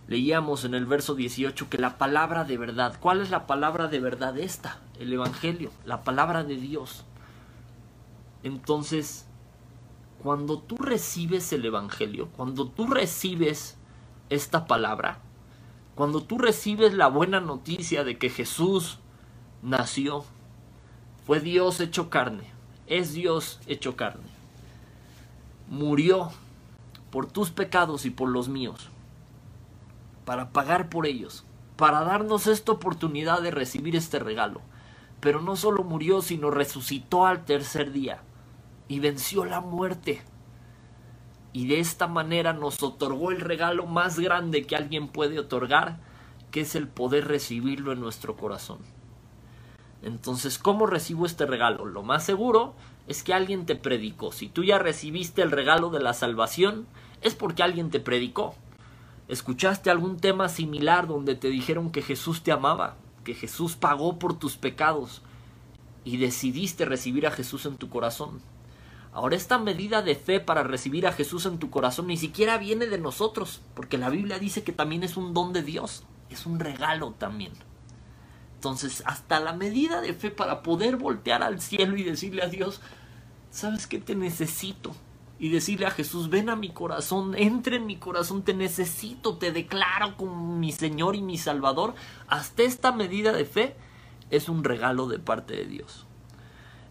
Leíamos 0.07 0.65
en 0.65 0.75
el 0.75 0.87
verso 0.87 1.17
18 1.17 1.69
que 1.69 1.79
la 1.79 1.99
palabra 1.99 2.45
de 2.45 2.59
verdad, 2.59 2.97
¿cuál 3.01 3.23
es 3.23 3.31
la 3.31 3.49
palabra 3.49 3.89
de 3.89 3.99
verdad 3.99 4.39
esta? 4.39 4.79
El 5.01 5.13
Evangelio, 5.13 5.73
la 5.85 6.05
palabra 6.05 6.45
de 6.45 6.55
Dios. 6.55 7.05
Entonces, 8.45 9.27
cuando 10.23 10.61
tú 10.61 10.77
recibes 10.77 11.53
el 11.53 11.65
Evangelio, 11.65 12.29
cuando 12.37 12.69
tú 12.69 12.87
recibes 12.87 13.77
esta 14.31 14.69
palabra, 14.69 15.19
cuando 15.97 16.23
tú 16.23 16.39
recibes 16.39 16.95
la 16.95 17.09
buena 17.09 17.41
noticia 17.41 18.05
de 18.05 18.17
que 18.17 18.31
Jesús 18.31 19.01
nació, 19.61 20.25
fue 21.27 21.41
Dios 21.41 21.81
hecho 21.81 22.11
carne, 22.11 22.45
es 22.87 23.13
Dios 23.13 23.59
hecho 23.67 23.97
carne 23.97 24.32
murió 25.69 26.31
por 27.11 27.27
tus 27.27 27.51
pecados 27.51 28.07
y 28.07 28.11
por 28.11 28.29
los 28.29 28.49
míos, 28.49 28.89
para 30.25 30.51
pagar 30.51 30.89
por 30.89 31.07
ellos, 31.07 31.45
para 31.77 32.01
darnos 32.01 32.47
esta 32.47 32.73
oportunidad 32.73 33.43
de 33.43 33.51
recibir 33.51 33.97
este 33.97 34.19
regalo. 34.19 34.61
Pero 35.21 35.41
no 35.41 35.57
solo 35.57 35.85
murió, 35.85 36.23
sino 36.23 36.51
resucitó 36.51 37.27
al 37.27 37.45
tercer 37.45 37.93
día 37.93 38.23
y 38.89 39.01
venció 39.01 39.45
la 39.45 39.61
muerte. 39.61 40.23
Y 41.53 41.67
de 41.67 41.81
esta 41.81 42.09
manera 42.09 42.53
nos 42.53 42.83
otorgó 42.83 43.31
el 43.31 43.41
regalo 43.41 43.87
más 43.87 44.19
grande 44.19 44.67
que 44.67 44.75
alguien 44.75 45.09
puede 45.09 45.39
otorgar, 45.39 46.01
que 46.51 46.63
es 46.63 46.75
el 46.75 46.89
poder 46.89 47.29
recibirlo 47.29 47.93
en 47.93 48.01
nuestro 48.01 48.37
corazón. 48.37 48.79
Entonces, 50.03 50.59
¿cómo 50.59 50.87
recibo 50.87 51.27
este 51.27 51.47
regalo? 51.47 51.85
Lo 51.85 52.03
más 52.03 52.25
seguro 52.25 52.75
es 53.07 53.23
que 53.23 53.35
alguien 53.35 53.67
te 53.67 53.77
predicó. 53.77 54.33
Si 54.33 54.49
tú 54.49 54.65
ya 54.65 54.79
recibiste 54.79 55.43
el 55.43 55.51
regalo 55.51 55.91
de 55.91 56.01
la 56.01 56.15
salvación, 56.15 56.87
es 57.21 57.35
porque 57.35 57.63
alguien 57.63 57.91
te 57.91 58.01
predicó. 58.01 58.55
Escuchaste 59.29 59.91
algún 59.91 60.19
tema 60.19 60.49
similar 60.49 61.07
donde 61.07 61.35
te 61.35 61.49
dijeron 61.49 61.91
que 61.91 62.03
Jesús 62.03 62.43
te 62.43 62.53
amaba, 62.53 62.97
que 63.25 63.35
Jesús 63.35 63.77
pagó 63.77 64.19
por 64.19 64.39
tus 64.39 64.57
pecados 64.57 65.23
y 66.05 66.17
decidiste 66.17 66.85
recibir 66.85 67.27
a 67.27 67.31
Jesús 67.31 67.67
en 67.67 67.77
tu 67.77 67.89
corazón. 67.89 68.41
Ahora 69.13 69.37
esta 69.37 69.59
medida 69.59 70.03
de 70.03 70.15
fe 70.15 70.41
para 70.41 70.63
recibir 70.63 71.07
a 71.07 71.13
Jesús 71.13 71.47
en 71.47 71.59
tu 71.59 71.71
corazón 71.71 72.07
ni 72.07 72.17
siquiera 72.17 72.59
viene 72.59 72.87
de 72.87 72.99
nosotros, 72.99 73.61
porque 73.75 73.99
la 73.99 74.09
Biblia 74.09 74.39
dice 74.39 74.65
que 74.65 74.73
también 74.73 75.03
es 75.03 75.17
un 75.17 75.35
don 75.35 75.53
de 75.53 75.63
Dios, 75.63 76.05
es 76.31 76.47
un 76.47 76.59
regalo 76.59 77.13
también. 77.13 77.53
Entonces, 78.63 79.03
hasta 79.07 79.41
la 79.41 79.55
medida 79.55 80.01
de 80.01 80.15
fe 80.15 80.31
para 80.31 80.63
poder 80.63 80.97
voltear 80.97 81.43
al 81.43 81.61
cielo 81.61 81.97
y 81.97 82.05
decirle 82.05 82.45
a 82.45 82.47
Dios, 82.47 82.81
¿sabes 83.51 83.89
qué 83.89 83.99
te 83.99 84.15
necesito? 84.15 84.95
Y 85.41 85.49
decirle 85.49 85.87
a 85.87 85.91
Jesús, 85.91 86.31
ven 86.31 86.49
a 86.49 86.55
mi 86.55 86.71
corazón, 86.71 87.35
entra 87.37 87.75
en 87.75 87.87
mi 87.87 87.97
corazón, 87.97 88.45
te 88.45 88.55
necesito, 88.55 89.37
te 89.37 89.51
declaro 89.51 90.17
como 90.17 90.57
mi 90.57 90.71
Señor 90.71 91.17
y 91.17 91.23
mi 91.23 91.39
Salvador. 91.39 91.97
Hasta 92.29 92.63
esta 92.63 92.93
medida 92.93 93.33
de 93.33 93.47
fe 93.47 93.75
es 94.31 94.49
un 94.49 94.63
regalo 94.63 95.09
de 95.09 95.19
parte 95.19 95.57
de 95.57 95.65
Dios. 95.65 96.07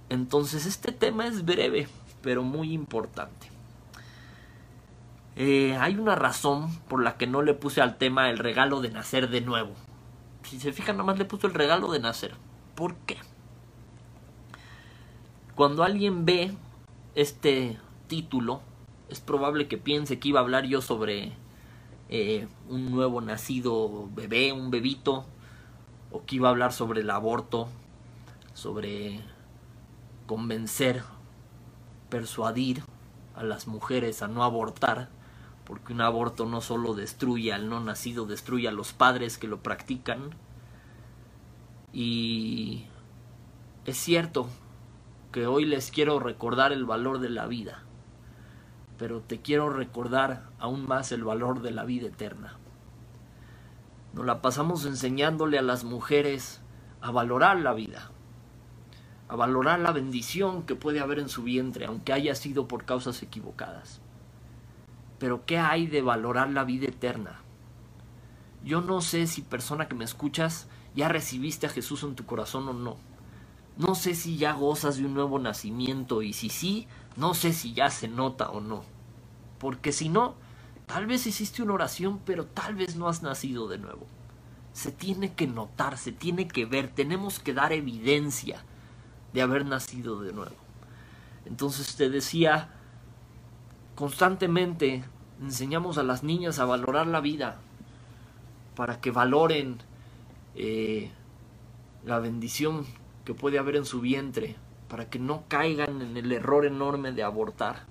Entonces 0.10 0.66
este 0.66 0.92
tema 0.92 1.26
es 1.26 1.46
breve, 1.46 1.88
pero 2.22 2.44
muy 2.44 2.74
importante. 2.74 3.50
Eh, 5.38 5.78
hay 5.80 5.96
una 5.96 6.16
razón 6.16 6.70
por 6.90 7.02
la 7.02 7.16
que 7.16 7.28
no 7.28 7.42
le 7.42 7.54
puse 7.54 7.80
al 7.80 7.98
tema 7.98 8.30
el 8.30 8.40
regalo 8.40 8.82
de 8.82 8.92
nacer 8.92 9.30
de 9.30 9.40
nuevo. 9.40 9.74
Si 10.44 10.60
se 10.60 10.74
fijan, 10.74 10.98
nada 10.98 11.08
más 11.08 11.18
le 11.18 11.26
puso 11.26 11.48
el 11.48 11.54
regalo 11.54 11.92
de 11.92 12.00
nacer. 12.00 12.36
¿Por 12.76 12.96
qué? 12.96 13.18
Cuando 15.56 15.84
alguien 15.84 16.26
ve 16.26 16.56
este 17.16 17.78
título, 18.08 18.62
es 19.10 19.20
probable 19.20 19.68
que 19.68 19.78
piense 19.78 20.20
que 20.20 20.30
iba 20.30 20.40
a 20.40 20.44
hablar 20.44 20.66
yo 20.66 20.82
sobre 20.82 21.34
eh, 22.10 22.48
un 22.70 22.92
nuevo 22.92 23.22
nacido 23.22 24.10
bebé, 24.14 24.54
un 24.54 24.72
bebito, 24.72 25.26
o 26.12 26.26
que 26.26 26.36
iba 26.36 26.48
a 26.48 26.52
hablar 26.52 26.74
sobre 26.74 27.02
el 27.02 27.10
aborto, 27.10 27.70
sobre 28.54 29.22
convencer, 30.28 31.04
persuadir 32.10 32.84
a 33.36 33.44
las 33.44 33.68
mujeres 33.68 34.22
a 34.22 34.28
no 34.28 34.44
abortar, 34.44 35.10
porque 35.72 35.94
un 35.94 36.02
aborto 36.02 36.46
no 36.46 36.60
solo 36.60 36.96
destruye 36.96 37.54
al 37.54 37.70
no 37.70 37.80
nacido, 37.80 38.26
destruye 38.26 38.68
a 38.68 38.74
los 38.74 38.92
padres 38.92 39.38
que 39.38 39.48
lo 39.48 39.64
practican. 39.64 40.32
Y 41.94 42.88
es 43.86 43.96
cierto 43.96 44.50
que 45.32 45.48
hoy 45.48 45.64
les 45.64 45.90
quiero 45.90 46.20
recordar 46.20 46.74
el 46.74 46.84
valor 46.84 47.20
de 47.20 47.30
la 47.30 47.48
vida, 47.48 47.84
pero 48.98 49.22
te 49.22 49.40
quiero 49.40 49.70
recordar 49.70 50.50
aún 50.60 50.86
más 50.86 51.14
el 51.14 51.24
valor 51.24 51.62
de 51.62 51.72
la 51.72 51.86
vida 51.86 52.10
eterna. 52.10 52.58
Nos 54.12 54.26
la 54.26 54.42
pasamos 54.42 54.86
enseñándole 54.86 55.58
a 55.58 55.62
las 55.62 55.86
mujeres 55.86 56.60
a 57.00 57.12
valorar 57.12 57.62
la 57.62 57.72
vida, 57.72 58.12
a 59.30 59.38
valorar 59.38 59.80
la 59.80 59.94
bendición 59.94 60.64
que 60.64 60.76
puede 60.76 61.00
haber 61.00 61.20
en 61.20 61.30
su 61.30 61.44
vientre, 61.44 61.86
aunque 61.86 62.12
haya 62.12 62.36
sido 62.36 62.68
por 62.68 62.84
causas 62.84 63.24
equivocadas. 63.24 64.02
Pero 65.22 65.46
¿qué 65.46 65.60
hay 65.60 65.86
de 65.86 66.02
valorar 66.02 66.50
la 66.50 66.64
vida 66.64 66.88
eterna? 66.88 67.42
Yo 68.64 68.82
no 68.82 69.02
sé 69.02 69.28
si 69.28 69.44
persona 69.44 69.88
que 69.88 69.94
me 69.94 70.04
escuchas 70.04 70.68
ya 70.96 71.10
recibiste 71.10 71.68
a 71.68 71.70
Jesús 71.70 72.02
en 72.02 72.16
tu 72.16 72.26
corazón 72.26 72.68
o 72.68 72.74
no. 72.74 72.98
No 73.78 73.94
sé 73.94 74.16
si 74.16 74.38
ya 74.38 74.54
gozas 74.54 74.98
de 74.98 75.06
un 75.06 75.14
nuevo 75.14 75.38
nacimiento 75.38 76.24
y 76.24 76.34
si 76.34 76.50
sí, 76.50 76.88
no 77.18 77.36
sé 77.36 77.54
si 77.54 77.74
ya 77.74 77.92
se 77.92 78.08
nota 78.08 78.50
o 78.50 78.62
no. 78.62 78.84
Porque 79.60 79.92
si 79.92 80.10
no, 80.10 80.34
tal 80.88 81.06
vez 81.06 81.28
hiciste 81.28 81.62
una 81.62 81.76
oración, 81.76 82.20
pero 82.26 82.48
tal 82.48 82.74
vez 82.74 82.96
no 82.96 83.08
has 83.08 83.22
nacido 83.22 83.68
de 83.68 83.78
nuevo. 83.78 84.08
Se 84.74 84.92
tiene 84.92 85.36
que 85.36 85.46
notar, 85.46 86.00
se 86.00 86.12
tiene 86.12 86.48
que 86.48 86.66
ver, 86.66 86.88
tenemos 86.88 87.38
que 87.38 87.54
dar 87.54 87.74
evidencia 87.74 88.64
de 89.34 89.44
haber 89.44 89.68
nacido 89.68 90.20
de 90.22 90.34
nuevo. 90.34 90.56
Entonces 91.46 91.96
te 91.96 92.10
decía, 92.10 92.81
constantemente 94.02 95.04
enseñamos 95.44 96.00
a 96.00 96.04
las 96.04 96.24
niñas 96.24 96.58
a 96.58 96.66
valorar 96.66 97.06
la 97.06 97.22
vida, 97.22 97.60
para 98.76 99.00
que 99.00 99.12
valoren 99.12 99.78
eh, 100.56 101.12
la 102.04 102.18
bendición 102.18 102.88
que 103.26 103.36
puede 103.36 103.60
haber 103.60 103.76
en 103.76 103.86
su 103.86 104.02
vientre, 104.02 104.56
para 104.90 105.08
que 105.08 105.20
no 105.20 105.44
caigan 105.48 106.02
en 106.02 106.18
el 106.18 106.32
error 106.32 106.66
enorme 106.66 107.12
de 107.12 107.22
abortar. 107.22 107.84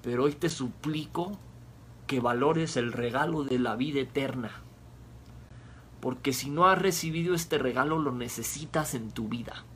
Pero 0.00 0.24
hoy 0.24 0.32
te 0.32 0.48
suplico 0.48 1.32
que 2.06 2.20
valores 2.20 2.78
el 2.78 2.94
regalo 2.94 3.44
de 3.44 3.58
la 3.58 3.76
vida 3.76 4.00
eterna, 4.00 4.62
porque 6.00 6.32
si 6.32 6.48
no 6.48 6.68
has 6.68 6.78
recibido 6.78 7.34
este 7.34 7.58
regalo 7.58 7.98
lo 7.98 8.12
necesitas 8.12 8.94
en 8.94 9.10
tu 9.10 9.28
vida, 9.28 9.66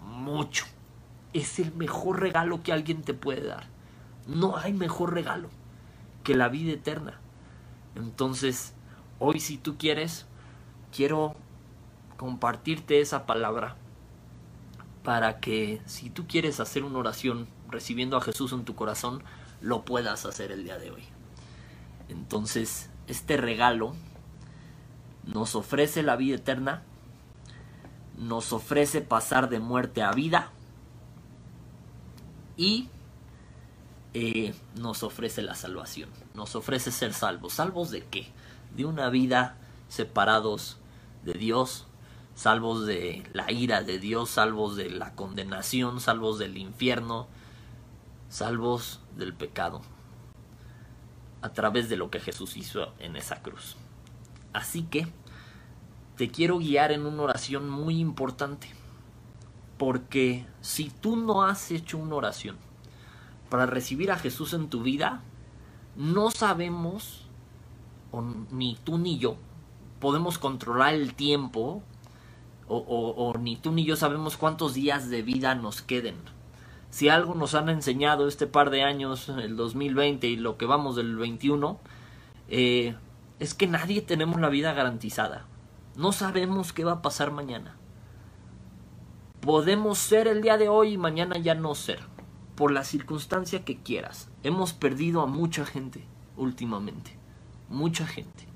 mucho. 0.00 0.64
Es 1.34 1.58
el 1.58 1.74
mejor 1.74 2.20
regalo 2.20 2.62
que 2.62 2.72
alguien 2.72 3.02
te 3.02 3.12
puede 3.12 3.46
dar. 3.46 3.77
No 4.28 4.56
hay 4.56 4.72
mejor 4.72 5.14
regalo 5.14 5.48
que 6.22 6.36
la 6.36 6.48
vida 6.48 6.72
eterna. 6.72 7.18
Entonces, 7.96 8.74
hoy 9.18 9.40
si 9.40 9.58
tú 9.58 9.76
quieres, 9.76 10.26
quiero 10.94 11.34
compartirte 12.16 13.00
esa 13.00 13.26
palabra 13.26 13.76
para 15.02 15.40
que 15.40 15.80
si 15.86 16.10
tú 16.10 16.26
quieres 16.26 16.60
hacer 16.60 16.84
una 16.84 16.98
oración 16.98 17.48
recibiendo 17.70 18.16
a 18.16 18.20
Jesús 18.20 18.52
en 18.52 18.64
tu 18.64 18.74
corazón, 18.74 19.22
lo 19.62 19.84
puedas 19.84 20.26
hacer 20.26 20.52
el 20.52 20.64
día 20.64 20.78
de 20.78 20.90
hoy. 20.90 21.02
Entonces, 22.08 22.90
este 23.06 23.38
regalo 23.38 23.94
nos 25.24 25.54
ofrece 25.54 26.02
la 26.02 26.16
vida 26.16 26.36
eterna, 26.36 26.82
nos 28.18 28.52
ofrece 28.52 29.00
pasar 29.00 29.48
de 29.48 29.60
muerte 29.60 30.02
a 30.02 30.12
vida 30.12 30.50
y 32.56 32.88
eh, 34.14 34.54
nos 34.74 35.02
ofrece 35.02 35.42
la 35.42 35.54
salvación, 35.54 36.08
nos 36.34 36.56
ofrece 36.56 36.90
ser 36.90 37.12
salvos. 37.12 37.54
¿Salvos 37.54 37.90
de 37.90 38.04
qué? 38.04 38.28
De 38.74 38.84
una 38.84 39.10
vida 39.10 39.56
separados 39.88 40.78
de 41.24 41.34
Dios, 41.34 41.86
salvos 42.34 42.86
de 42.86 43.28
la 43.32 43.50
ira 43.52 43.82
de 43.82 43.98
Dios, 43.98 44.30
salvos 44.30 44.76
de 44.76 44.90
la 44.90 45.14
condenación, 45.14 46.00
salvos 46.00 46.38
del 46.38 46.56
infierno, 46.56 47.26
salvos 48.28 49.00
del 49.16 49.34
pecado, 49.34 49.82
a 51.42 51.52
través 51.52 51.88
de 51.88 51.96
lo 51.96 52.10
que 52.10 52.20
Jesús 52.20 52.56
hizo 52.56 52.94
en 52.98 53.16
esa 53.16 53.42
cruz. 53.42 53.76
Así 54.52 54.82
que 54.84 55.06
te 56.16 56.30
quiero 56.30 56.58
guiar 56.58 56.92
en 56.92 57.06
una 57.06 57.22
oración 57.22 57.68
muy 57.68 57.98
importante, 58.00 58.68
porque 59.76 60.46
si 60.60 60.90
tú 60.90 61.16
no 61.16 61.44
has 61.44 61.70
hecho 61.70 61.98
una 61.98 62.16
oración 62.16 62.56
para 63.48 63.66
recibir 63.66 64.10
a 64.10 64.18
Jesús 64.18 64.52
en 64.52 64.68
tu 64.68 64.82
vida, 64.82 65.22
no 65.96 66.30
sabemos, 66.30 67.26
ni 68.50 68.76
tú 68.84 68.98
ni 68.98 69.18
yo, 69.18 69.36
podemos 70.00 70.38
controlar 70.38 70.94
el 70.94 71.14
tiempo 71.14 71.82
o, 72.68 73.34
ni 73.40 73.56
tú 73.56 73.72
ni 73.72 73.84
yo 73.84 73.96
sabemos 73.96 74.36
cuántos 74.36 74.74
días 74.74 75.08
de 75.08 75.22
vida 75.22 75.54
nos 75.54 75.82
queden. 75.82 76.16
Si 76.90 77.08
algo 77.08 77.34
nos 77.34 77.54
han 77.54 77.68
enseñado 77.68 78.28
este 78.28 78.46
par 78.46 78.70
de 78.70 78.82
años, 78.82 79.28
el 79.28 79.56
2020 79.56 80.26
y 80.26 80.36
lo 80.36 80.56
que 80.56 80.66
vamos 80.66 80.96
del 80.96 81.16
21, 81.16 81.78
eh, 82.48 82.94
es 83.40 83.54
que 83.54 83.66
nadie 83.66 84.02
tenemos 84.02 84.40
la 84.40 84.48
vida 84.48 84.72
garantizada. 84.72 85.46
No 85.96 86.12
sabemos 86.12 86.72
qué 86.72 86.84
va 86.84 86.92
a 86.92 87.02
pasar 87.02 87.30
mañana. 87.30 87.76
Podemos 89.40 89.98
ser 89.98 90.28
el 90.28 90.42
día 90.42 90.56
de 90.56 90.68
hoy 90.68 90.94
y 90.94 90.98
mañana 90.98 91.38
ya 91.38 91.54
no 91.54 91.74
ser, 91.74 92.00
por 92.58 92.72
la 92.72 92.82
circunstancia 92.82 93.64
que 93.64 93.76
quieras. 93.76 94.28
Hemos 94.42 94.72
perdido 94.72 95.20
a 95.20 95.26
mucha 95.26 95.64
gente 95.64 96.02
últimamente, 96.36 97.16
mucha 97.68 98.04
gente. 98.04 98.48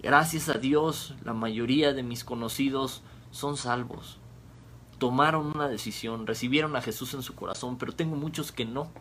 Gracias 0.00 0.48
a 0.48 0.58
Dios, 0.58 1.16
la 1.24 1.32
mayoría 1.32 1.92
de 1.92 2.04
mis 2.04 2.22
conocidos 2.22 3.02
son 3.32 3.56
salvos. 3.56 4.18
Tomaron 4.98 5.48
una 5.56 5.66
decisión, 5.66 6.24
recibieron 6.24 6.76
a 6.76 6.80
Jesús 6.80 7.14
en 7.14 7.22
su 7.22 7.34
corazón, 7.34 7.78
pero 7.78 7.96
tengo 7.96 8.14
muchos 8.14 8.52
que 8.52 8.64
no. 8.64 8.92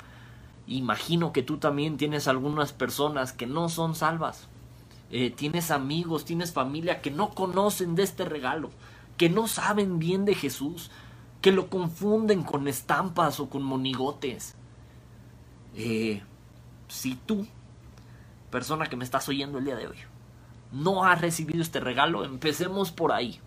Imagino 0.65 1.31
que 1.31 1.43
tú 1.43 1.57
también 1.57 1.97
tienes 1.97 2.27
algunas 2.27 2.73
personas 2.73 3.31
que 3.31 3.45
no 3.45 3.69
son 3.69 3.93
salvas. 3.93 4.47
Eh, 5.11 5.29
tienes 5.29 5.69
amigos, 5.69 6.25
tienes 6.25 6.51
familia 6.51 6.99
que 7.03 7.11
no 7.11 7.29
conocen 7.29 7.93
de 7.93 8.01
este 8.01 8.25
regalo, 8.25 8.71
que 9.17 9.29
no 9.29 9.47
saben 9.47 9.99
bien 9.99 10.25
de 10.25 10.33
Jesús, 10.33 10.89
que 11.47 11.53
lo 11.53 11.69
confunden 11.69 12.43
con 12.43 12.67
estampas 12.67 13.39
o 13.39 13.49
con 13.49 13.63
monigotes. 13.63 14.55
Eh, 15.77 16.21
si 16.89 17.15
tú, 17.15 17.47
persona 18.51 18.87
que 18.87 18.97
me 18.97 19.05
estás 19.05 19.29
oyendo 19.29 19.57
el 19.57 19.63
día 19.63 19.77
de 19.77 19.87
hoy, 19.87 19.95
no 20.73 21.05
has 21.05 21.21
recibido 21.21 21.61
este 21.61 21.79
regalo, 21.79 22.25
empecemos 22.25 22.91
por 22.91 23.13
ahí. 23.13 23.39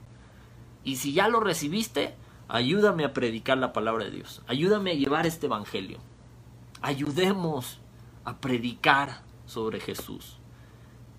Y 0.83 0.97
si 0.97 1.13
ya 1.13 1.29
lo 1.29 1.41
recibiste, 1.41 2.15
ayúdame 2.49 3.05
a 3.05 3.13
predicar 3.13 3.59
la 3.59 3.75
palabra 3.75 4.07
de 4.07 4.13
Dios. 4.13 4.41
Ayúdame 4.47 4.93
a 4.93 4.95
llevar 4.95 5.27
este 5.27 5.45
evangelio. 5.45 5.99
Ayudemos 6.81 7.81
a 8.25 8.39
predicar 8.39 9.21
sobre 9.45 9.79
Jesús. 9.79 10.40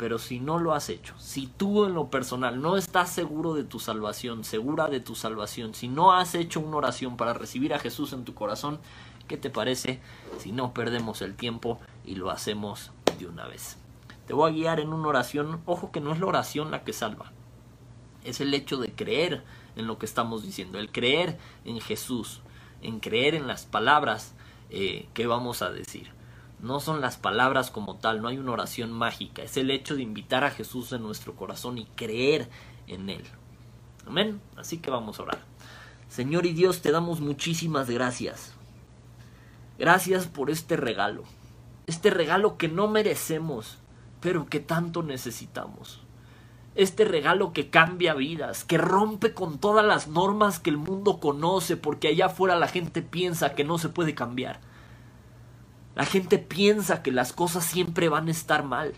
Pero 0.02 0.18
si 0.18 0.40
no 0.40 0.58
lo 0.58 0.74
has 0.74 0.90
hecho, 0.90 1.14
si 1.20 1.46
tú 1.46 1.86
en 1.86 1.94
lo 1.94 2.10
personal 2.10 2.60
no 2.60 2.76
estás 2.76 3.12
seguro 3.12 3.54
de 3.54 3.64
tu 3.64 3.78
salvación, 3.78 4.44
segura 4.44 4.88
de 4.88 5.00
tu 5.00 5.14
salvación, 5.14 5.76
si 5.76 5.88
no 5.88 6.12
has 6.12 6.34
hecho 6.34 6.60
una 6.60 6.78
oración 6.78 7.18
para 7.18 7.36
recibir 7.36 7.72
a 7.76 7.78
Jesús 7.78 8.12
en 8.12 8.26
tu 8.26 8.34
corazón, 8.34 8.80
¿qué 9.28 9.38
te 9.38 9.52
parece 9.52 10.02
si 10.40 10.54
no 10.54 10.74
perdemos 10.74 11.22
el 11.22 11.36
tiempo 11.36 11.80
y 12.04 12.16
lo 12.16 12.32
hacemos 12.32 12.90
de 13.20 13.28
una 13.28 13.46
vez? 13.46 13.78
Te 14.26 14.34
voy 14.34 14.50
a 14.50 14.56
guiar 14.56 14.80
en 14.80 14.92
una 14.92 15.08
oración. 15.08 15.62
Ojo 15.68 15.92
que 15.92 16.02
no 16.02 16.12
es 16.12 16.20
la 16.20 16.26
oración 16.26 16.72
la 16.72 16.84
que 16.84 16.94
salva. 16.94 17.32
Es 18.24 18.42
el 18.42 18.56
hecho 18.56 18.78
de 18.78 18.92
creer 18.94 19.44
en 19.76 19.86
lo 19.86 20.00
que 20.00 20.08
estamos 20.08 20.42
diciendo. 20.42 20.80
El 20.80 20.92
creer 20.92 21.38
en 21.64 21.80
Jesús. 21.80 22.42
En 22.82 23.02
creer 23.02 23.36
en 23.36 23.46
las 23.46 23.68
palabras 23.68 24.34
eh, 24.72 25.08
que 25.14 25.28
vamos 25.28 25.62
a 25.62 25.70
decir. 25.70 26.12
No 26.62 26.80
son 26.80 27.02
las 27.02 27.18
palabras 27.18 27.72
como 27.72 27.98
tal. 27.98 28.22
No 28.22 28.28
hay 28.28 28.38
una 28.38 28.52
oración 28.52 28.92
mágica. 28.92 29.42
Es 29.42 29.58
el 29.58 29.72
hecho 29.72 29.96
de 29.96 30.04
invitar 30.04 30.44
a 30.44 30.52
Jesús 30.52 30.92
en 30.94 31.02
nuestro 31.02 31.36
corazón 31.36 31.78
y 31.78 31.86
creer 31.86 32.50
en 32.88 33.10
Él. 33.10 33.24
Amén. 34.06 34.42
Así 34.56 34.78
que 34.78 34.92
vamos 34.92 35.20
a 35.20 35.24
orar. 35.24 35.40
Señor 36.10 36.46
y 36.46 36.54
Dios, 36.54 36.82
te 36.82 36.92
damos 36.92 37.22
muchísimas 37.22 37.90
gracias. 37.90 38.54
Gracias 39.80 40.28
por 40.28 40.50
este 40.50 40.78
regalo. 40.78 41.24
Este 41.88 42.10
regalo 42.10 42.58
que 42.58 42.68
no 42.68 42.88
merecemos 42.88 43.78
pero 44.22 44.46
que 44.46 44.60
tanto 44.60 45.04
necesitamos. 45.04 46.00
Este 46.76 47.04
regalo 47.04 47.52
que 47.52 47.70
cambia 47.70 48.14
vidas, 48.14 48.64
que 48.64 48.78
rompe 48.78 49.34
con 49.34 49.58
todas 49.58 49.84
las 49.84 50.08
normas 50.08 50.60
que 50.60 50.70
el 50.70 50.78
mundo 50.78 51.20
conoce, 51.20 51.76
porque 51.76 52.08
allá 52.08 52.28
afuera 52.28 52.56
la 52.56 52.70
gente 52.70 53.02
piensa 53.02 53.56
que 53.56 53.66
no 53.66 53.78
se 53.78 53.90
puede 53.90 54.16
cambiar. 54.16 54.62
La 55.96 56.06
gente 56.06 56.38
piensa 56.40 57.04
que 57.04 57.12
las 57.12 57.34
cosas 57.34 57.66
siempre 57.66 58.10
van 58.10 58.28
a 58.28 58.32
estar 58.32 58.64
mal. 58.64 58.94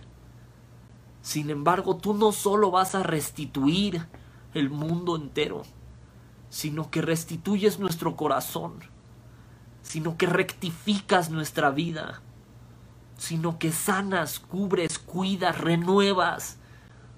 Sin 1.22 1.50
embargo, 1.50 1.98
tú 1.98 2.14
no 2.14 2.32
solo 2.32 2.70
vas 2.70 2.96
a 2.96 3.04
restituir 3.04 4.06
el 4.54 4.70
mundo 4.70 5.16
entero, 5.16 5.64
sino 6.50 6.92
que 6.92 7.02
restituyes 7.02 7.80
nuestro 7.80 8.16
corazón, 8.16 8.80
sino 9.82 10.18
que 10.18 10.28
rectificas 10.28 11.30
nuestra 11.30 11.72
vida, 11.72 12.22
sino 13.18 13.58
que 13.58 13.72
sanas, 13.72 14.40
cubres, 14.40 15.00
cuidas, 15.00 15.60
renuevas 15.60 16.58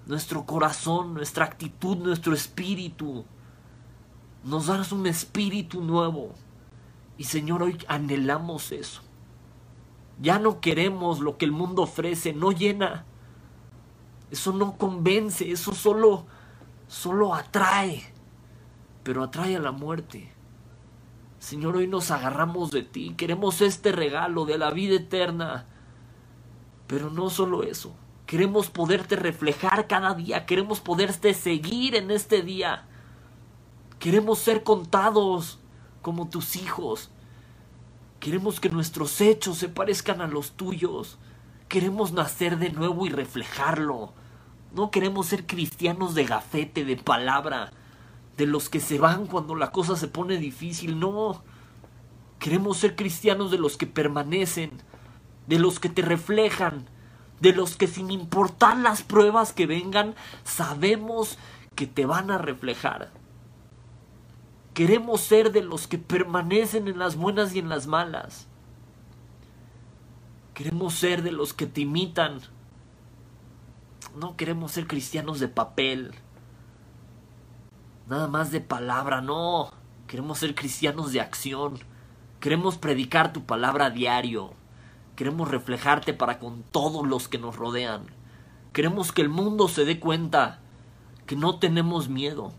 nuestro 0.05 0.45
corazón, 0.45 1.13
nuestra 1.13 1.45
actitud, 1.45 1.97
nuestro 1.97 2.33
espíritu. 2.33 3.25
Nos 4.43 4.67
das 4.67 4.91
un 4.91 5.07
espíritu 5.07 5.81
nuevo. 5.81 6.33
Y 7.17 7.23
Señor, 7.23 7.63
hoy 7.63 7.77
anhelamos 7.87 8.71
eso. 8.71 9.01
Ya 10.21 10.39
no 10.39 10.61
queremos 10.61 11.19
lo 11.19 11.37
que 11.37 11.45
el 11.45 11.51
mundo 11.51 11.83
ofrece, 11.83 12.33
no 12.33 12.51
llena. 12.51 13.05
Eso 14.31 14.53
no 14.53 14.77
convence, 14.77 15.51
eso 15.51 15.73
solo 15.73 16.25
solo 16.87 17.33
atrae, 17.33 18.03
pero 19.03 19.23
atrae 19.23 19.55
a 19.55 19.59
la 19.59 19.71
muerte. 19.71 20.31
Señor, 21.39 21.75
hoy 21.75 21.87
nos 21.87 22.11
agarramos 22.11 22.71
de 22.71 22.83
ti, 22.83 23.13
queremos 23.17 23.61
este 23.61 23.91
regalo 23.91 24.45
de 24.45 24.57
la 24.57 24.71
vida 24.71 24.95
eterna. 24.95 25.67
Pero 26.87 27.09
no 27.09 27.29
solo 27.29 27.63
eso, 27.63 27.95
queremos 28.25 28.69
poderte 28.69 29.15
reflejar 29.15 29.87
cada 29.87 30.13
día, 30.13 30.45
queremos 30.45 30.79
poderte 30.79 31.33
seguir 31.33 31.95
en 31.95 32.11
este 32.11 32.41
día. 32.41 32.87
Queremos 33.99 34.39
ser 34.39 34.63
contados 34.63 35.59
como 36.01 36.29
tus 36.29 36.55
hijos. 36.55 37.09
Queremos 38.25 38.59
que 38.59 38.69
nuestros 38.69 39.21
hechos 39.21 39.59
se 39.59 39.69
parezcan 39.69 40.19
a 40.19 40.25
los 40.25 40.53
tuyos. 40.53 41.19
Queremos 41.67 42.11
nacer 42.11 42.57
de 42.57 42.71
nuevo 42.71 43.05
y 43.05 43.09
reflejarlo. 43.09 44.13
No 44.73 44.89
queremos 44.89 45.27
ser 45.27 45.45
cristianos 45.45 46.15
de 46.15 46.25
gafete, 46.25 46.85
de 46.85 46.97
palabra, 46.97 47.71
de 48.35 48.47
los 48.47 48.67
que 48.67 48.79
se 48.79 48.97
van 48.97 49.27
cuando 49.27 49.53
la 49.53 49.71
cosa 49.71 49.95
se 49.95 50.07
pone 50.07 50.37
difícil. 50.37 50.99
No. 50.99 51.43
Queremos 52.39 52.77
ser 52.77 52.95
cristianos 52.95 53.51
de 53.51 53.59
los 53.59 53.77
que 53.77 53.85
permanecen, 53.85 54.71
de 55.45 55.59
los 55.59 55.79
que 55.79 55.89
te 55.89 56.01
reflejan, 56.01 56.89
de 57.41 57.53
los 57.53 57.75
que 57.77 57.85
sin 57.85 58.09
importar 58.09 58.75
las 58.77 59.03
pruebas 59.03 59.53
que 59.53 59.67
vengan, 59.67 60.15
sabemos 60.43 61.37
que 61.75 61.85
te 61.85 62.07
van 62.07 62.31
a 62.31 62.39
reflejar. 62.39 63.11
Queremos 64.75 65.21
ser 65.21 65.53
de 65.53 65.63
los 65.63 65.87
que 65.87 65.97
permanecen 65.97 66.89
en 66.89 66.99
las 66.99 67.15
buenas 67.15 67.55
y 67.55 67.59
en 67.59 67.69
las 67.69 67.87
malas. 67.87 68.45
Queremos 70.53 70.95
ser 70.95 71.23
de 71.23 71.31
los 71.31 71.53
que 71.53 71.65
te 71.65 71.79
imitan. 71.79 72.41
No 74.17 74.35
queremos 74.35 74.73
ser 74.73 74.85
cristianos 74.85 75.39
de 75.39 75.47
papel. 75.47 76.13
Nada 78.09 78.27
más 78.27 78.51
de 78.51 78.59
palabra, 78.59 79.21
no. 79.21 79.71
Queremos 80.07 80.39
ser 80.39 80.55
cristianos 80.55 81.13
de 81.13 81.21
acción. 81.21 81.79
Queremos 82.41 82.77
predicar 82.77 83.31
tu 83.31 83.45
palabra 83.45 83.85
a 83.85 83.91
diario. 83.91 84.51
Queremos 85.15 85.49
reflejarte 85.49 86.13
para 86.13 86.37
con 86.37 86.63
todos 86.63 87.07
los 87.07 87.29
que 87.29 87.37
nos 87.37 87.55
rodean. 87.55 88.07
Queremos 88.73 89.13
que 89.13 89.21
el 89.21 89.29
mundo 89.29 89.69
se 89.69 89.85
dé 89.85 90.01
cuenta 90.01 90.59
que 91.27 91.37
no 91.37 91.59
tenemos 91.59 92.09
miedo. 92.09 92.51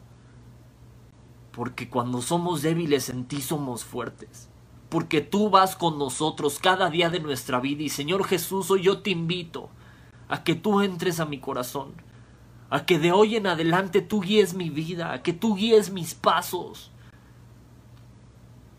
Porque 1.57 1.89
cuando 1.89 2.21
somos 2.21 2.61
débiles 2.61 3.09
en 3.09 3.25
ti 3.25 3.41
somos 3.41 3.83
fuertes. 3.83 4.51
Porque 4.91 5.23
tú 5.23 5.49
vas 5.49 5.75
con 5.75 5.99
nosotros 5.99 6.59
cada 6.59 6.91
día 6.91 7.09
de 7.09 7.19
nuestra 7.19 7.61
vida. 7.61 7.83
Y 7.83 7.89
Señor 7.89 8.25
Jesús, 8.27 8.71
hoy 8.71 8.83
yo 8.83 8.99
te 8.99 9.09
invito 9.09 9.71
a 10.29 10.45
que 10.45 10.55
tú 10.55 10.83
entres 10.83 11.19
a 11.19 11.25
mi 11.25 11.41
corazón. 11.41 11.95
A 12.69 12.85
que 12.85 12.99
de 12.99 13.11
hoy 13.11 13.37
en 13.37 13.47
adelante 13.47 14.03
tú 14.03 14.21
guíes 14.21 14.53
mi 14.53 14.69
vida. 14.69 15.15
A 15.15 15.23
que 15.23 15.33
tú 15.33 15.57
guíes 15.57 15.91
mis 15.91 16.15
pasos. 16.15 16.91